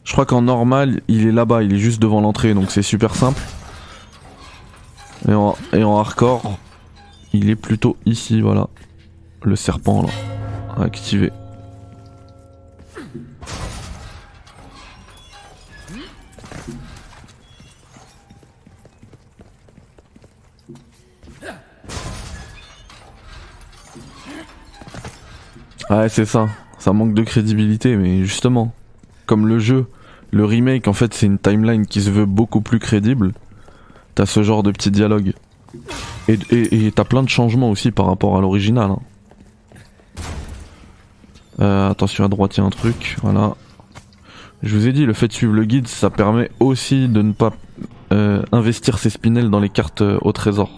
Je 0.03 0.11
crois 0.11 0.25
qu'en 0.25 0.41
normal, 0.41 1.01
il 1.07 1.27
est 1.27 1.31
là-bas, 1.31 1.63
il 1.63 1.73
est 1.73 1.77
juste 1.77 2.01
devant 2.01 2.21
l'entrée, 2.21 2.53
donc 2.53 2.71
c'est 2.71 2.81
super 2.81 3.15
simple. 3.15 3.41
Et 5.29 5.33
en, 5.33 5.55
et 5.71 5.83
en 5.83 5.97
hardcore, 5.97 6.57
il 7.31 7.49
est 7.49 7.55
plutôt 7.55 7.95
ici, 8.05 8.41
voilà. 8.41 8.67
le 9.43 9.55
serpent 9.55 10.03
là, 10.03 10.09
à 10.83 10.89
Ouais, 25.93 26.09
c'est 26.09 26.25
ça. 26.25 26.49
Ça 26.79 26.91
manque 26.91 27.13
de 27.13 27.21
crédibilité, 27.21 27.95
mais 27.95 28.23
justement, 28.25 28.73
comme 29.27 29.47
le 29.47 29.59
jeu, 29.59 29.85
le 30.31 30.43
remake, 30.43 30.87
en 30.87 30.93
fait, 30.93 31.13
c'est 31.13 31.27
une 31.27 31.37
timeline 31.37 31.85
qui 31.85 32.01
se 32.01 32.09
veut 32.09 32.25
beaucoup 32.25 32.61
plus 32.61 32.79
crédible. 32.79 33.33
T'as 34.15 34.25
ce 34.25 34.41
genre 34.41 34.63
de 34.63 34.71
petits 34.71 34.89
dialogues. 34.89 35.33
Et 36.27 36.91
t'as 36.91 37.03
plein 37.03 37.21
de 37.21 37.29
changements 37.29 37.69
aussi 37.69 37.91
par 37.91 38.07
rapport 38.07 38.35
à 38.37 38.41
l'original. 38.41 38.91
hein. 38.91 38.99
Euh, 41.59 41.89
attention 41.91 42.25
à 42.25 42.27
droite, 42.27 42.57
il 42.57 42.61
y 42.61 42.63
a 42.63 42.65
un 42.65 42.71
truc. 42.71 43.17
Voilà. 43.21 43.55
Je 44.63 44.75
vous 44.75 44.87
ai 44.87 44.93
dit, 44.93 45.05
le 45.05 45.13
fait 45.13 45.27
de 45.27 45.33
suivre 45.33 45.53
le 45.53 45.65
guide, 45.65 45.87
ça 45.87 46.09
permet 46.09 46.49
aussi 46.59 47.07
de 47.07 47.21
ne 47.21 47.33
pas 47.33 47.53
euh, 48.11 48.41
investir 48.51 48.97
ses 48.97 49.11
spinels 49.11 49.51
dans 49.51 49.59
les 49.59 49.69
cartes 49.69 50.01
euh, 50.01 50.17
au 50.21 50.31
trésor. 50.31 50.71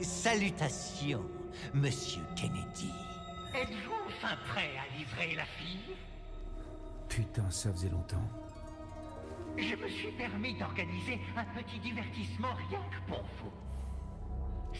Salutations, 0.00 0.89
monsieur 1.74 2.22
Kennedy. 2.36 2.92
Êtes-vous 3.54 3.92
enfin 4.08 4.36
prêt 4.48 4.70
à 4.78 4.96
livrer 4.96 5.34
la 5.36 5.44
fille? 5.44 5.94
Putain, 7.08 7.48
ça 7.50 7.72
faisait 7.72 7.88
longtemps. 7.88 8.28
Je 9.56 9.74
me 9.74 9.88
suis 9.88 10.12
permis 10.12 10.54
d'organiser 10.54 11.18
un 11.36 11.44
petit 11.60 11.78
divertissement 11.80 12.54
rien 12.68 12.78
que 12.90 13.10
pour 13.10 13.24
vous. 13.42 13.50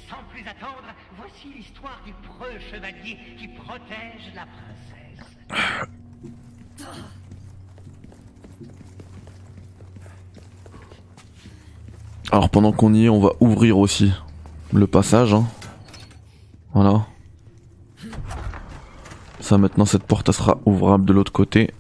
Sans 0.09 0.23
plus 0.31 0.47
attendre, 0.47 0.95
voici 1.17 1.53
l'histoire 1.57 2.01
du 2.07 2.13
preux 2.13 2.59
chevalier 2.71 3.19
qui 3.37 3.49
protège 3.49 4.33
la 4.35 4.47
princesse. 4.47 5.89
Alors 12.31 12.49
pendant 12.49 12.73
qu'on 12.73 12.95
y 12.95 13.07
est, 13.07 13.09
on 13.09 13.19
va 13.21 13.33
ouvrir 13.41 13.77
aussi 13.79 14.13
le 14.73 14.87
passage. 14.87 15.35
hein. 15.35 15.45
Voilà. 16.75 17.07
Ça 19.41 19.59
maintenant 19.59 19.85
cette 19.85 20.05
porte 20.05 20.29
elle 20.29 20.35
sera 20.35 20.59
ouvrable 20.67 21.05
de 21.05 21.13
l'autre 21.13 21.33
côté. 21.33 21.73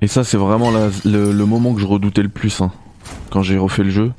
Et 0.00 0.06
ça 0.06 0.24
c'est 0.24 0.36
vraiment 0.36 0.70
le, 0.70 1.44
moment 1.44 1.74
que 1.74 1.80
je 1.80 1.86
redoutais 1.86 2.22
le 2.22 2.28
plus 2.28 2.60
hein, 2.60 2.70
quand 3.30 3.42
j'ai 3.42 3.56
refait 3.56 3.84
le 3.84 3.90
jeu. 3.90 4.12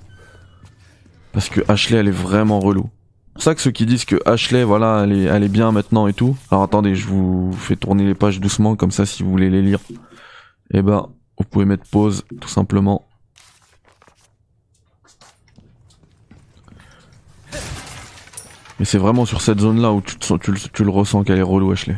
Parce 1.34 1.50
que 1.50 1.62
Ashley 1.68 1.98
elle 1.98 2.08
est 2.08 2.12
vraiment 2.12 2.60
relou. 2.60 2.90
C'est 3.36 3.44
ça 3.44 3.56
que 3.56 3.62
ceux 3.62 3.72
qui 3.72 3.86
disent 3.86 4.06
que 4.06 4.20
Ashley 4.26 4.64
voilà 4.64 5.06
elle 5.06 5.44
est, 5.44 5.50
bien 5.50 5.72
maintenant 5.72 6.08
et 6.08 6.14
tout. 6.14 6.36
Alors 6.50 6.64
attendez 6.64 6.96
je 6.96 7.08
vous 7.08 7.52
fais 7.54 7.76
tourner 7.76 8.06
les 8.06 8.16
pages 8.16 8.40
doucement 8.40 8.76
comme 8.76 8.92
ça 8.92 9.06
si 9.06 9.22
vous 9.22 9.30
voulez 9.30 9.50
les 9.50 9.62
lire. 9.62 9.80
Et 10.74 10.82
ben 10.82 11.10
vous 11.38 11.46
pouvez 11.46 11.66
mettre 11.66 11.88
pause 11.90 12.26
tout 12.42 12.50
simplement. 12.50 13.07
Mais 18.80 18.86
c'est 18.86 18.98
vraiment 18.98 19.26
sur 19.26 19.42
cette 19.42 19.60
zone 19.60 19.82
là 19.82 19.92
où 19.92 20.02
tu, 20.02 20.18
tu 20.74 20.84
le 20.84 20.90
ressens 20.90 21.24
qu'elle 21.24 21.40
est 21.40 21.42
relou 21.42 21.72
Ashley. 21.72 21.98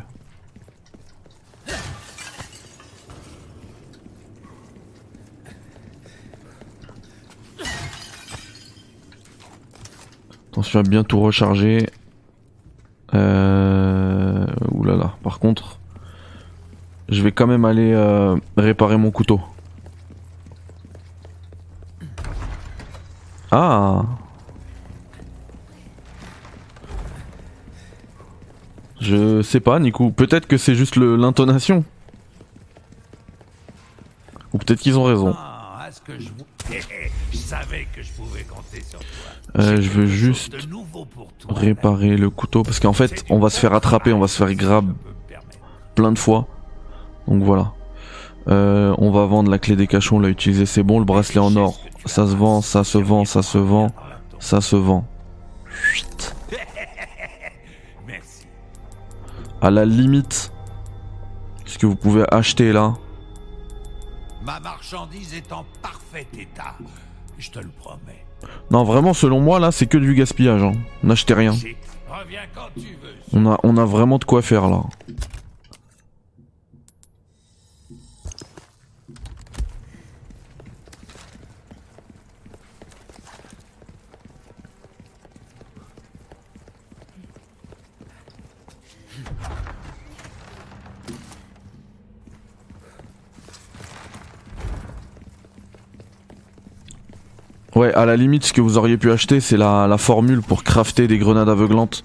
Attention 10.52 10.80
à 10.80 10.84
bien 10.84 11.04
tout 11.04 11.20
recharger. 11.20 11.90
Euh... 13.14 14.46
Oulala. 14.72 15.16
Par 15.24 15.40
contre, 15.40 15.80
je 17.10 17.22
vais 17.22 17.32
quand 17.32 17.48
même 17.48 17.66
aller 17.66 17.94
euh, 17.94 18.36
réparer 18.58 18.98
mon 18.98 19.12
couteau. 19.12 19.42
Ah 23.52 24.04
sais 29.50 29.60
pas, 29.60 29.80
Nico. 29.80 30.12
Peut-être 30.12 30.48
que 30.48 30.58
c'est 30.58 30.76
juste 30.76 30.96
l'intonation. 30.96 31.84
Ou 34.54 34.58
peut-être 34.58 34.80
qu'ils 34.80 34.98
ont 34.98 35.04
raison. 35.04 35.36
Ah, 35.38 35.86
à 35.88 35.92
ce 35.92 36.02
que 36.02 36.20
je 36.20 36.30
vous... 36.30 36.46
je 37.32 37.38
savais 37.38 37.88
que 37.96 38.02
je 38.02 38.12
pouvais 38.12 38.44
compter 38.44 38.82
sur 38.88 39.00
toi. 39.00 39.08
Euh, 39.60 39.82
je 39.82 39.90
veux 39.90 40.06
juste 40.06 40.56
réparer 41.50 42.16
le 42.16 42.30
couteau 42.30 42.64
parce 42.64 42.80
qu'en 42.80 42.94
fait, 42.94 43.26
on 43.30 43.40
va 43.40 43.50
se 43.50 43.60
faire 43.60 43.74
attraper, 43.74 44.14
on 44.14 44.20
va 44.20 44.28
se 44.28 44.38
faire 44.38 44.54
grab 44.54 44.94
plein 45.96 46.12
de 46.12 46.20
fois. 46.20 46.48
Donc 47.28 47.44
voilà. 47.44 47.74
Euh, 48.48 48.96
on 48.98 49.12
va 49.12 49.26
vendre 49.26 49.52
la 49.52 49.60
clé 49.60 49.76
des 49.76 49.88
cachons, 49.88 50.18
on 50.18 50.20
l'a 50.20 50.30
utilisé, 50.30 50.66
c'est 50.66 50.84
bon. 50.84 51.00
Le 51.00 51.06
bracelet 51.06 51.40
en 51.40 51.56
or, 51.56 51.80
ça 52.06 52.26
se 52.26 52.36
vend, 52.36 52.62
ça 52.62 52.84
se 52.84 52.98
vend, 52.98 53.26
ça 53.26 53.42
se 53.42 53.58
vend, 53.58 53.92
ça 54.40 54.62
se 54.62 54.76
vend. 54.76 55.06
À 59.62 59.70
la 59.70 59.86
limite, 59.86 60.52
ce 61.66 61.78
que 61.78 61.86
vous 61.86 61.96
pouvez 61.96 62.24
acheter 62.32 62.72
là, 62.72 62.94
Ma 64.42 64.60
marchandise 64.62 65.34
est 65.34 65.52
en 65.52 65.66
parfait 65.82 66.26
état. 66.38 66.76
Je 67.38 67.52
te 67.52 67.60
le 67.60 67.68
promets. 67.68 68.26
non 68.72 68.84
vraiment 68.86 69.14
selon 69.14 69.42
moi 69.42 69.60
là, 69.60 69.72
c'est 69.72 69.86
que 69.86 69.98
du 69.98 70.16
gaspillage. 70.16 70.64
Hein. 70.64 70.74
N'achetez 71.04 71.34
rien. 71.34 71.54
A, 72.14 73.58
on 73.64 73.78
a 73.78 73.86
vraiment 73.86 74.18
de 74.18 74.24
quoi 74.24 74.42
faire 74.42 74.68
là. 74.70 74.84
Ouais, 97.80 97.94
à 97.94 98.06
la 98.06 98.18
limite, 98.18 98.44
ce 98.44 98.52
que 98.52 98.60
vous 98.60 98.78
auriez 98.78 98.98
pu 98.98 99.10
acheter, 99.10 99.40
c'est 99.40 99.56
la, 99.56 99.88
la 99.88 99.98
formule 99.98 100.42
pour 100.42 100.66
crafter 100.66 101.08
des 101.08 101.18
grenades 101.18 101.48
aveuglantes. 101.48 102.04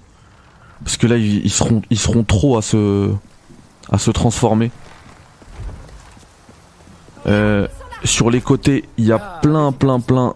Parce 0.81 0.95
que 0.95 1.05
là, 1.05 1.17
ils, 1.17 1.51
seront, 1.51 1.81
ils 1.89 1.99
seront 1.99 2.23
trop 2.23 2.55
à 2.55 2.61
se, 2.61 3.11
à 3.91 3.97
se 3.97 4.09
transformer. 4.09 4.71
Euh, 7.27 7.67
sur 8.05 8.31
les 8.31 8.39
côtés, 8.39 8.87
il 8.97 9.03
y 9.03 9.11
a 9.11 9.19
plein, 9.19 9.73
plein, 9.73 9.99
plein 9.99 10.35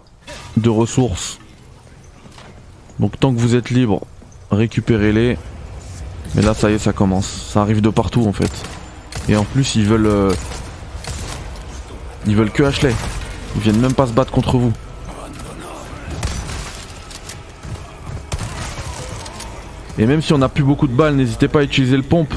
de 0.58 0.68
ressources. 0.68 1.38
Donc 2.98 3.18
tant 3.18 3.32
que 3.32 3.38
vous 3.38 3.54
êtes 3.54 3.70
libre, 3.70 4.02
récupérez-les. 4.50 5.38
Mais 6.34 6.42
là, 6.42 6.52
ça 6.52 6.70
y 6.70 6.74
est, 6.74 6.78
ça 6.78 6.92
commence. 6.92 7.26
Ça 7.26 7.62
arrive 7.62 7.80
de 7.80 7.88
partout 7.88 8.26
en 8.26 8.34
fait. 8.34 8.52
Et 9.26 9.36
en 9.38 9.44
plus, 9.44 9.74
ils 9.74 9.86
veulent, 9.86 10.04
euh, 10.04 10.34
ils 12.26 12.36
veulent 12.36 12.52
que 12.52 12.62
Ashley. 12.62 12.94
Ils 13.56 13.62
viennent 13.62 13.80
même 13.80 13.94
pas 13.94 14.06
se 14.06 14.12
battre 14.12 14.32
contre 14.32 14.58
vous. 14.58 14.74
Et 20.00 20.06
même 20.06 20.22
si 20.22 20.32
on 20.32 20.38
n'a 20.38 20.48
plus 20.48 20.64
beaucoup 20.64 20.86
de 20.86 20.94
balles, 20.94 21.14
n'hésitez 21.14 21.46
pas 21.46 21.60
à 21.60 21.62
utiliser 21.62 21.96
le 21.98 22.02
pompe. 22.02 22.32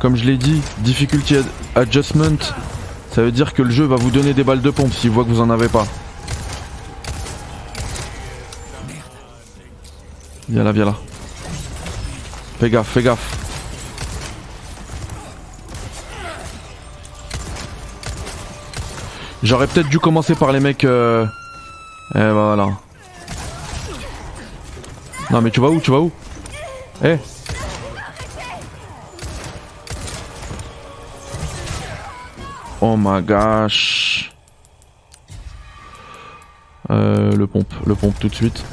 Comme 0.00 0.14
je 0.14 0.24
l'ai 0.24 0.36
dit, 0.36 0.62
difficulty 0.78 1.36
ad- 1.36 1.44
adjustment, 1.74 2.38
ça 3.10 3.20
veut 3.22 3.32
dire 3.32 3.52
que 3.52 3.62
le 3.62 3.70
jeu 3.70 3.84
va 3.84 3.96
vous 3.96 4.12
donner 4.12 4.32
des 4.32 4.44
balles 4.44 4.62
de 4.62 4.70
pompe 4.70 4.92
s'il 4.94 5.10
voit 5.10 5.24
que 5.24 5.28
vous 5.28 5.40
en 5.40 5.50
avez 5.50 5.68
pas. 5.68 5.86
Viens 10.48 10.62
là, 10.62 10.70
viens 10.70 10.84
là. 10.84 10.94
Fais 12.60 12.70
gaffe, 12.70 12.86
fais 12.88 13.02
gaffe. 13.02 13.36
J'aurais 19.42 19.66
peut-être 19.66 19.88
dû 19.88 19.98
commencer 19.98 20.36
par 20.36 20.52
les 20.52 20.60
mecs. 20.60 20.84
Euh... 20.84 21.26
Eh 22.14 22.30
voilà. 22.30 22.68
Non 25.30 25.40
mais 25.40 25.50
tu 25.50 25.60
vas 25.60 25.68
où, 25.70 25.80
tu 25.80 25.90
vas 25.90 25.98
où? 26.00 26.12
Eh 27.02 27.18
Oh 32.82 32.96
my 32.96 33.22
gosh. 33.22 34.32
Euh, 36.90 37.32
le 37.32 37.46
pompe, 37.46 37.72
le 37.86 37.94
pompe 37.94 38.18
tout 38.18 38.28
de 38.28 38.34
suite. 38.34 38.64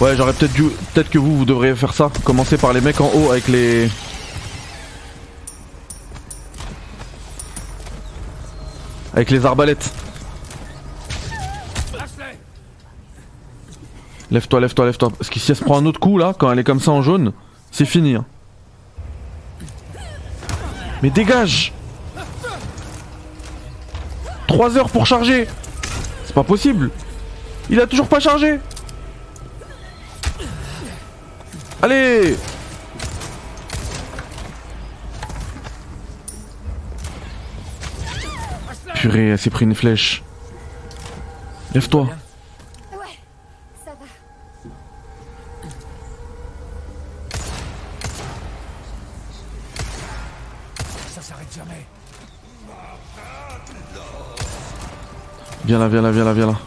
Ouais, 0.00 0.16
j'aurais 0.16 0.32
peut-être 0.32 0.52
dû, 0.52 0.64
peut-être 0.92 1.10
que 1.10 1.18
vous, 1.18 1.38
vous 1.38 1.44
devriez 1.44 1.74
faire 1.74 1.94
ça. 1.94 2.10
Commencer 2.24 2.56
par 2.56 2.72
les 2.72 2.80
mecs 2.80 3.00
en 3.00 3.10
haut 3.14 3.30
avec 3.30 3.48
les. 3.48 3.88
Avec 9.14 9.30
les 9.30 9.44
arbalètes. 9.46 10.01
Lève-toi, 14.32 14.60
lève-toi, 14.60 14.86
lève-toi. 14.86 15.10
Parce 15.10 15.28
que 15.28 15.38
si 15.38 15.50
elle 15.50 15.56
se 15.58 15.62
prend 15.62 15.76
un 15.76 15.84
autre 15.84 16.00
coup 16.00 16.16
là, 16.16 16.34
quand 16.36 16.50
elle 16.50 16.58
est 16.58 16.64
comme 16.64 16.80
ça 16.80 16.90
en 16.90 17.02
jaune, 17.02 17.32
c'est 17.70 17.84
fini. 17.84 18.14
hein. 18.14 18.24
Mais 21.02 21.10
dégage 21.10 21.72
3 24.46 24.78
heures 24.78 24.88
pour 24.88 25.06
charger 25.06 25.48
C'est 26.24 26.34
pas 26.34 26.44
possible 26.44 26.90
Il 27.70 27.80
a 27.80 27.86
toujours 27.86 28.06
pas 28.06 28.20
chargé 28.20 28.58
Allez 31.82 32.36
Purée, 38.94 39.30
elle 39.30 39.38
s'est 39.38 39.50
pris 39.50 39.64
une 39.64 39.74
flèche. 39.74 40.22
Lève-toi. 41.74 42.08
Viens 55.72 55.78
là, 55.78 55.88
viens 55.88 56.02
là, 56.02 56.10
viens 56.10 56.24
là, 56.24 56.32
viens 56.34 56.46
là. 56.48 56.58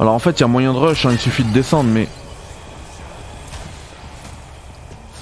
Alors 0.00 0.14
en 0.14 0.18
fait, 0.18 0.30
il 0.30 0.40
y 0.40 0.44
a 0.44 0.46
moyen 0.46 0.72
de 0.72 0.78
rush, 0.78 1.04
hein, 1.04 1.10
il 1.12 1.18
suffit 1.18 1.44
de 1.44 1.52
descendre, 1.52 1.90
mais... 1.90 2.08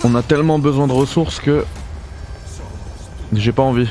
On 0.04 0.14
a 0.14 0.22
tellement 0.22 0.60
besoin 0.60 0.86
de 0.86 0.92
ressources 0.92 1.40
que... 1.40 1.66
J'ai 3.32 3.50
pas 3.50 3.64
envie. 3.64 3.88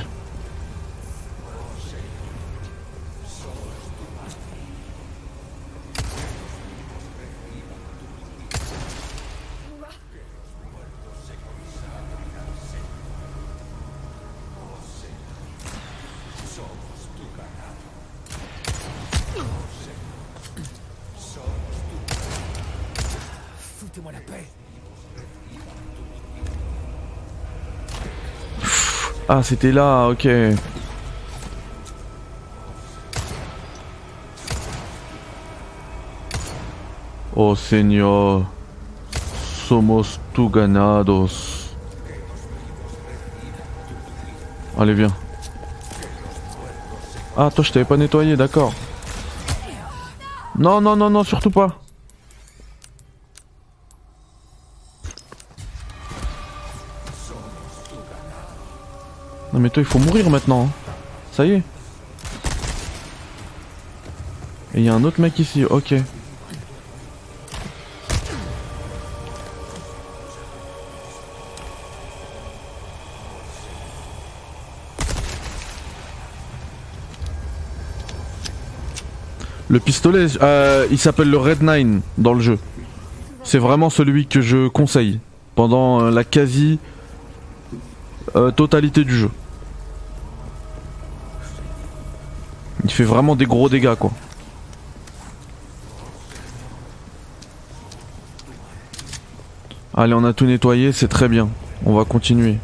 Ah, 29.35 29.41
c'était 29.41 29.71
là, 29.71 30.09
ok. 30.09 30.27
Oh 37.35 37.55
Señor, 37.55 38.45
somos 39.67 40.19
tu 40.35 40.47
ganados. 40.49 41.75
Allez, 44.77 44.93
viens. 44.93 45.07
Ah, 47.35 47.49
toi, 47.49 47.63
je 47.63 47.71
t'avais 47.71 47.85
pas 47.85 47.97
nettoyé, 47.97 48.37
d'accord. 48.37 48.71
Non, 50.59 50.79
non, 50.79 50.95
non, 50.95 51.09
non, 51.09 51.23
surtout 51.23 51.49
pas. 51.49 51.82
Mais 59.63 59.69
toi 59.69 59.81
il 59.81 59.85
faut 59.85 59.97
mourir 59.97 60.29
maintenant. 60.29 60.65
hein. 60.65 60.69
Ça 61.31 61.45
y 61.45 61.51
est. 61.53 61.61
Et 64.75 64.79
il 64.79 64.83
y 64.83 64.89
a 64.89 64.93
un 64.93 65.05
autre 65.05 65.21
mec 65.21 65.39
ici, 65.39 65.63
ok. 65.63 65.93
Le 79.69 79.79
pistolet, 79.79 80.25
euh, 80.41 80.85
il 80.91 80.99
s'appelle 80.99 81.29
le 81.29 81.37
Red 81.37 81.63
9 81.63 82.01
dans 82.17 82.33
le 82.33 82.41
jeu. 82.41 82.59
C'est 83.43 83.59
vraiment 83.59 83.89
celui 83.89 84.27
que 84.27 84.41
je 84.41 84.67
conseille 84.67 85.19
pendant 85.55 86.01
euh, 86.01 86.11
la 86.11 86.25
quasi 86.25 86.79
euh, 88.35 88.51
du 88.51 89.15
jeu. 89.15 89.29
Fait 92.93 93.03
vraiment 93.05 93.35
des 93.35 93.47
gros 93.47 93.69
dégâts 93.69 93.95
quoi. 93.95 94.11
Allez, 99.95 100.13
on 100.13 100.23
a 100.23 100.33
tout 100.33 100.45
nettoyé, 100.45 100.91
c'est 100.91 101.07
très 101.07 101.27
bien. 101.27 101.49
On 101.87 101.93
va 101.95 102.05
continuer. 102.05 102.59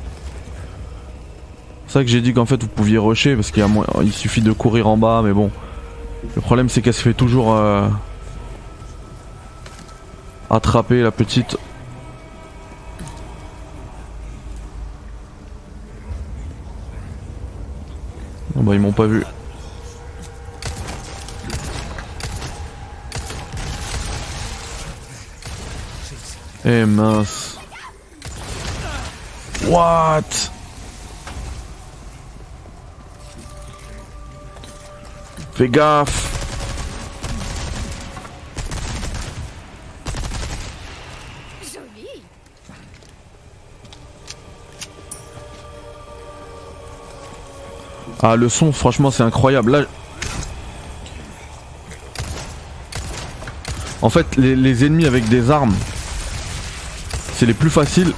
C'est 1.88 1.94
ça 1.94 2.04
que 2.04 2.10
j'ai 2.12 2.22
dit 2.22 2.34
qu'en 2.34 2.46
fait 2.46 2.62
vous 2.62 2.70
pouviez 2.70 3.00
rusher 3.00 3.36
parce 3.36 3.50
qu'il 3.50 3.62
y 3.62 3.64
a 3.64 3.68
mo- 3.68 3.86
il 4.04 4.14
suffit 4.14 4.42
de 4.42 4.52
courir 4.52 4.88
en 4.88 4.98
bas, 4.98 5.22
mais 5.24 5.34
bon. 5.34 5.50
Le 6.36 6.42
problème 6.42 6.70
c'est 6.70 6.84
qu'elle 6.84 6.94
se 6.94 7.02
fait 7.02 7.16
toujours 7.16 7.56
euh, 7.56 7.88
attraper 10.52 11.02
la 11.02 11.10
petite. 11.12 11.58
Ah 18.56 18.62
bah 18.62 18.74
ils 18.76 18.80
m'ont 18.80 18.92
pas 18.92 19.06
vu. 19.08 19.24
Eh 26.66 26.86
mince. 26.86 27.58
What? 29.66 30.52
Fais 35.56 35.70
gaffe. 35.70 36.26
Ah 48.22 48.36
le 48.36 48.50
son 48.50 48.74
franchement 48.74 49.12
c'est 49.12 49.24
incroyable. 49.24 49.72
Là... 49.72 49.86
En 54.02 54.10
fait 54.10 54.36
les, 54.36 54.56
les 54.58 54.86
ennemis 54.86 55.06
avec 55.06 55.30
des 55.30 55.52
armes 55.52 55.76
c'est 57.40 57.46
les 57.46 57.54
plus 57.54 57.70
faciles. 57.70 58.12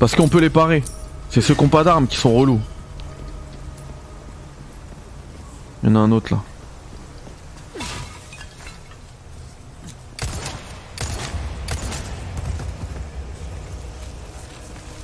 Parce 0.00 0.16
qu'on 0.16 0.26
peut 0.26 0.40
les 0.40 0.50
parer. 0.50 0.82
C'est 1.30 1.40
ceux 1.40 1.54
qui 1.54 1.62
n'ont 1.62 1.68
pas 1.68 1.84
d'armes 1.84 2.08
qui 2.08 2.16
sont 2.16 2.34
relous. 2.34 2.60
Il 5.84 5.90
y 5.90 5.92
en 5.92 5.94
a 5.94 5.98
un 6.00 6.10
autre 6.10 6.34
là. 6.34 6.42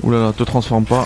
Oulala, 0.02 0.32
te 0.32 0.42
transforme 0.42 0.84
pas. 0.84 1.04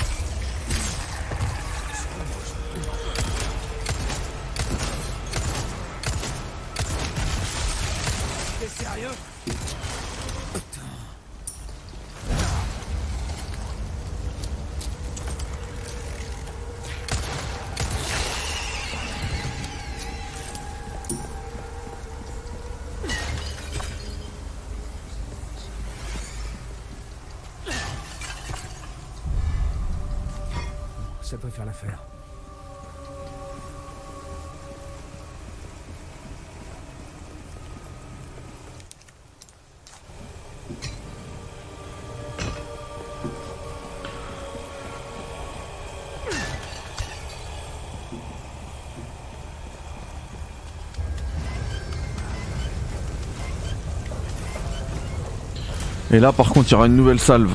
Et 56.14 56.20
là 56.20 56.30
par 56.30 56.50
contre 56.50 56.68
il 56.68 56.72
y 56.72 56.74
aura 56.76 56.86
une 56.86 56.94
nouvelle 56.94 57.18
salve. 57.18 57.52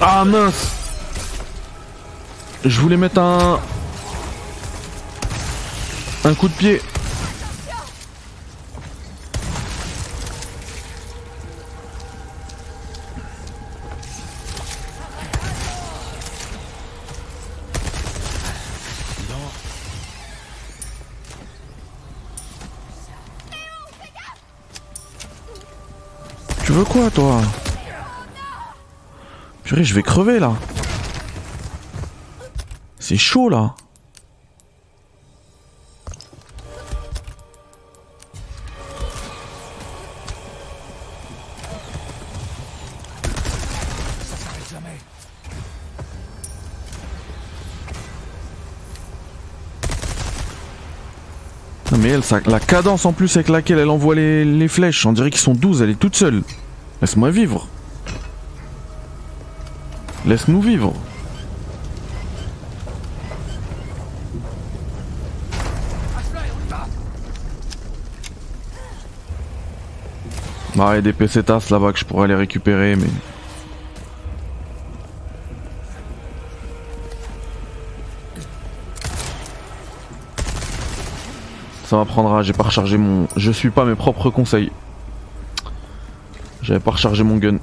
Ah 0.00 0.24
mince 0.24 0.73
Je 2.66 2.80
voulais 2.80 2.96
mettre 2.96 3.20
un... 3.20 3.60
Un 6.24 6.34
coup 6.34 6.48
de 6.48 6.54
pied. 6.54 6.80
Tu 26.64 26.72
veux 26.72 26.84
quoi 26.84 27.10
toi? 27.10 27.42
Purée, 29.64 29.84
je 29.84 29.94
vais 29.94 30.02
crever 30.02 30.38
là. 30.38 30.54
C'est 33.06 33.18
chaud 33.18 33.50
là. 33.50 33.74
Non, 51.92 51.98
mais 51.98 52.08
elle, 52.08 52.22
la 52.46 52.58
cadence 52.58 53.04
en 53.04 53.12
plus 53.12 53.36
avec 53.36 53.50
laquelle 53.50 53.78
elle 53.80 53.90
envoie 53.90 54.14
les, 54.14 54.46
les 54.46 54.66
flèches, 54.66 55.04
on 55.04 55.12
dirait 55.12 55.28
qu'ils 55.28 55.40
sont 55.40 55.52
12, 55.52 55.82
elle 55.82 55.90
est 55.90 55.94
toute 55.94 56.16
seule. 56.16 56.42
Laisse-moi 57.02 57.30
vivre. 57.30 57.68
Laisse-nous 60.24 60.62
vivre. 60.62 60.94
Ashley, 66.14 66.50
on 66.56 66.66
y 66.66 66.68
va 66.68 66.86
Bah, 70.76 70.90
il 70.92 70.94
y 70.96 70.98
a 70.98 71.02
des 71.02 71.12
pesetas 71.12 71.68
là-bas 71.70 71.92
que 71.92 71.98
je 72.00 72.04
pourrais 72.04 72.24
aller 72.24 72.34
récupérer, 72.34 72.96
mais. 72.96 73.06
Ça 81.84 81.96
m'apprendra, 81.96 82.42
j'ai 82.42 82.52
pas 82.52 82.64
rechargé 82.64 82.96
mon. 82.96 83.28
Je 83.36 83.52
suis 83.52 83.70
pas 83.70 83.84
mes 83.84 83.94
propres 83.94 84.30
conseils. 84.30 84.72
J'avais 86.62 86.80
pas 86.80 86.92
rechargé 86.92 87.22
mon 87.22 87.36
gun. 87.36 87.58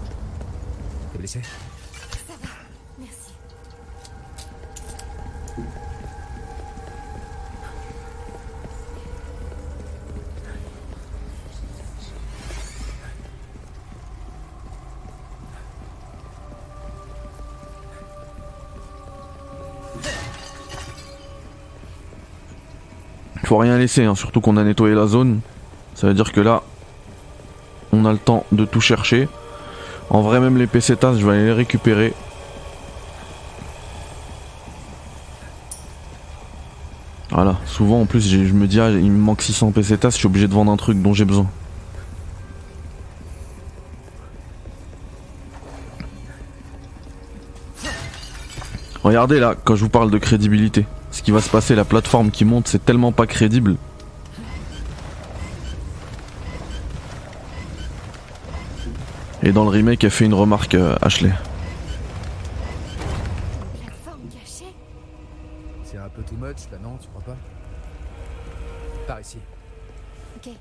Hein, 23.81 24.15
surtout 24.15 24.41
qu'on 24.41 24.57
a 24.57 24.63
nettoyé 24.63 24.93
la 24.93 25.07
zone. 25.07 25.39
Ça 25.95 26.05
veut 26.05 26.13
dire 26.13 26.31
que 26.31 26.39
là, 26.39 26.61
on 27.91 28.05
a 28.05 28.11
le 28.11 28.19
temps 28.19 28.45
de 28.51 28.63
tout 28.63 28.79
chercher. 28.79 29.27
En 30.11 30.21
vrai, 30.21 30.39
même 30.39 30.57
les 30.57 30.67
pesetas, 30.67 31.15
je 31.15 31.25
vais 31.25 31.33
aller 31.33 31.45
les 31.45 31.53
récupérer. 31.53 32.13
Voilà, 37.31 37.57
souvent 37.65 38.01
en 38.01 38.05
plus, 38.05 38.29
je 38.29 38.53
me 38.53 38.67
dis, 38.67 38.79
ah, 38.79 38.91
il 38.91 39.09
me 39.11 39.17
manque 39.17 39.41
600 39.41 39.71
pesetas, 39.71 40.11
je 40.11 40.17
suis 40.17 40.27
obligé 40.27 40.47
de 40.47 40.53
vendre 40.53 40.71
un 40.71 40.77
truc 40.77 41.01
dont 41.01 41.13
j'ai 41.13 41.25
besoin. 41.25 41.49
Regardez 49.03 49.39
là, 49.39 49.55
quand 49.63 49.75
je 49.75 49.83
vous 49.83 49.89
parle 49.89 50.11
de 50.11 50.19
crédibilité, 50.19 50.85
ce 51.11 51.21
qui 51.21 51.31
va 51.31 51.41
se 51.41 51.49
passer, 51.49 51.75
la 51.75 51.85
plateforme 51.85 52.31
qui 52.31 52.45
monte, 52.45 52.67
c'est 52.67 52.83
tellement 52.83 53.11
pas 53.11 53.27
crédible. 53.27 53.75
Et 59.43 59.51
dans 59.51 59.63
le 59.63 59.69
remake, 59.69 60.03
elle 60.03 60.11
fait 60.11 60.25
une 60.25 60.33
remarque, 60.33 60.75
euh, 60.75 60.95
Ashley. 61.01 61.31
Plateforme 63.81 64.27
cachée 64.29 64.73
C'est 65.83 65.97
un 65.97 66.09
peu 66.09 66.21
too 66.21 66.35
much 66.35 66.69
là, 66.71 66.77
non 66.81 66.97
Tu 67.01 67.07
crois 67.09 67.23
pas? 67.23 67.37
Par 69.07 69.19
ici. 69.19 69.39
Ok. 70.37 70.51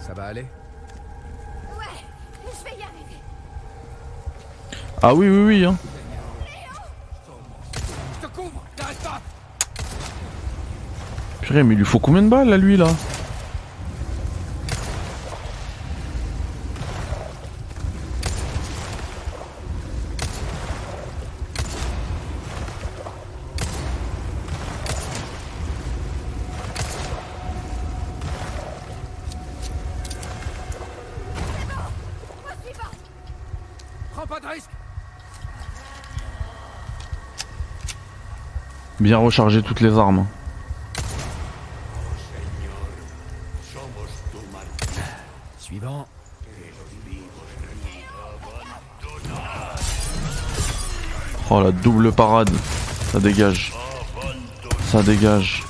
Ça 0.00 0.14
va 0.14 0.24
aller? 0.24 0.46
Ah 5.06 5.14
oui, 5.14 5.28
oui, 5.28 5.44
oui, 5.44 5.64
hein. 5.66 5.76
Purée, 11.42 11.62
mais 11.62 11.74
il 11.74 11.76
lui 11.76 11.84
faut 11.84 11.98
combien 11.98 12.22
de 12.22 12.28
balles 12.30 12.50
à 12.50 12.56
lui 12.56 12.78
là? 12.78 12.86
Prends 34.14 34.26
pas 34.26 34.40
de 34.40 34.46
risque 34.46 34.70
Bien 39.04 39.18
recharger 39.18 39.60
toutes 39.60 39.82
les 39.82 39.98
armes. 39.98 40.24
Suivant. 45.58 46.06
Oh 51.50 51.60
la 51.60 51.70
double 51.70 52.12
parade. 52.12 52.48
Ça 53.12 53.20
dégage. 53.20 53.74
Ça 54.86 55.02
dégage. 55.02 55.62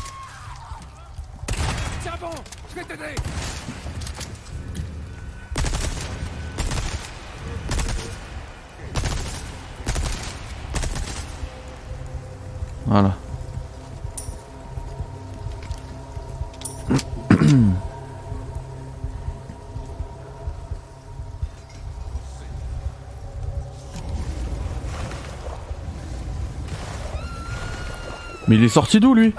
Il 28.55 28.63
est 28.63 28.69
sorti 28.69 29.01
d'où 29.01 29.15
lui? 29.15 29.35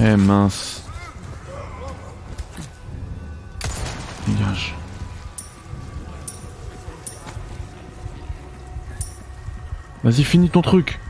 Eh 0.00 0.16
mince. 0.16 0.84
Dégage. 4.28 4.76
Vas-y, 10.04 10.22
finis 10.22 10.50
ton 10.50 10.62
truc. 10.62 11.01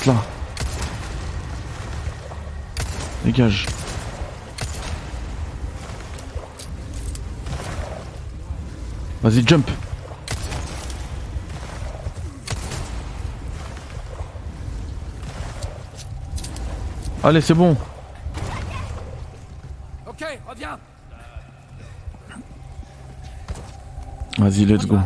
Laisse-la. 0.00 0.14
Dégage. 3.22 3.66
Vas-y, 9.22 9.46
jump. 9.46 9.70
Allez, 17.22 17.42
c'est 17.42 17.52
bon. 17.52 17.76
Ok, 20.06 20.24
reviens 20.48 20.78
Vas-y, 24.38 24.64
let's 24.64 24.86
go. 24.86 24.98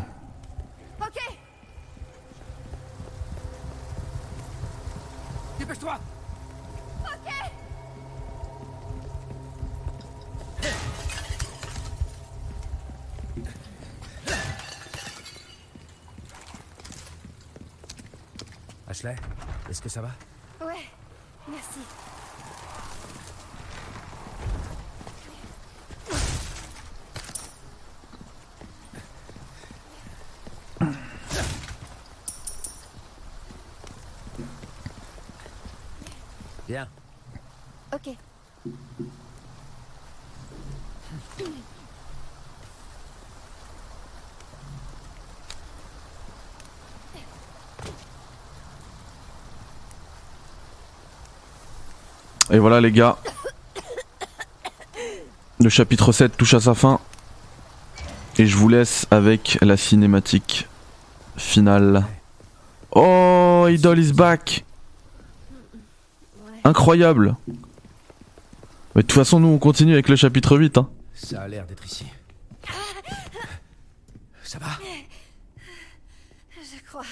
Ça 19.94 20.00
va? 20.00 20.10
Ouais, 20.66 20.90
merci. 21.48 21.78
Bien. 36.66 36.88
Ok. 37.92 38.16
Et 52.50 52.58
voilà 52.58 52.80
les 52.80 52.92
gars. 52.92 53.16
Le 55.60 55.68
chapitre 55.68 56.12
7 56.12 56.36
touche 56.36 56.54
à 56.54 56.60
sa 56.60 56.74
fin. 56.74 57.00
Et 58.36 58.46
je 58.46 58.56
vous 58.56 58.68
laisse 58.68 59.06
avec 59.10 59.58
la 59.62 59.76
cinématique 59.76 60.68
finale. 61.36 62.04
Oh, 62.90 63.66
Idol 63.68 63.98
is 63.98 64.12
back 64.12 64.64
Incroyable 66.64 67.36
Mais 68.94 69.02
de 69.02 69.06
toute 69.06 69.12
façon, 69.12 69.40
nous 69.40 69.48
on 69.48 69.58
continue 69.58 69.92
avec 69.92 70.08
le 70.08 70.16
chapitre 70.16 70.56
8. 70.56 70.78
Hein. 70.78 70.88
Ça 71.14 71.42
a 71.42 71.48
l'air 71.48 71.66
d'être 71.66 71.84
ici. 71.84 72.06
Ça 74.42 74.58
va 74.58 74.66
Je 76.52 76.88
crois. 76.88 77.02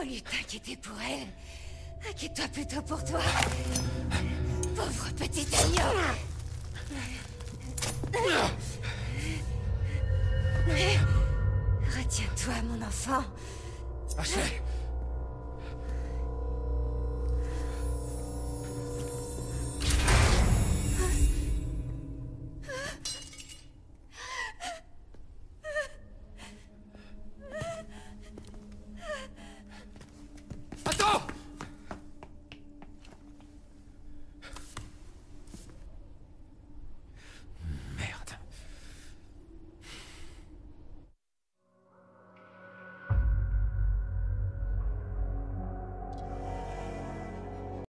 Au 0.00 0.02
lieu 0.02 0.16
de 0.16 0.20
t'inquiéter 0.20 0.76
pour 0.76 0.96
elle, 1.02 1.28
inquiète-toi 2.08 2.48
plutôt 2.48 2.80
pour 2.80 3.04
toi. 3.04 3.20
Pauvre 4.74 5.10
petit 5.14 5.46
agneau. 5.54 5.90
Retiens-toi, 11.98 12.54
mon 12.64 12.86
enfant. 12.86 13.24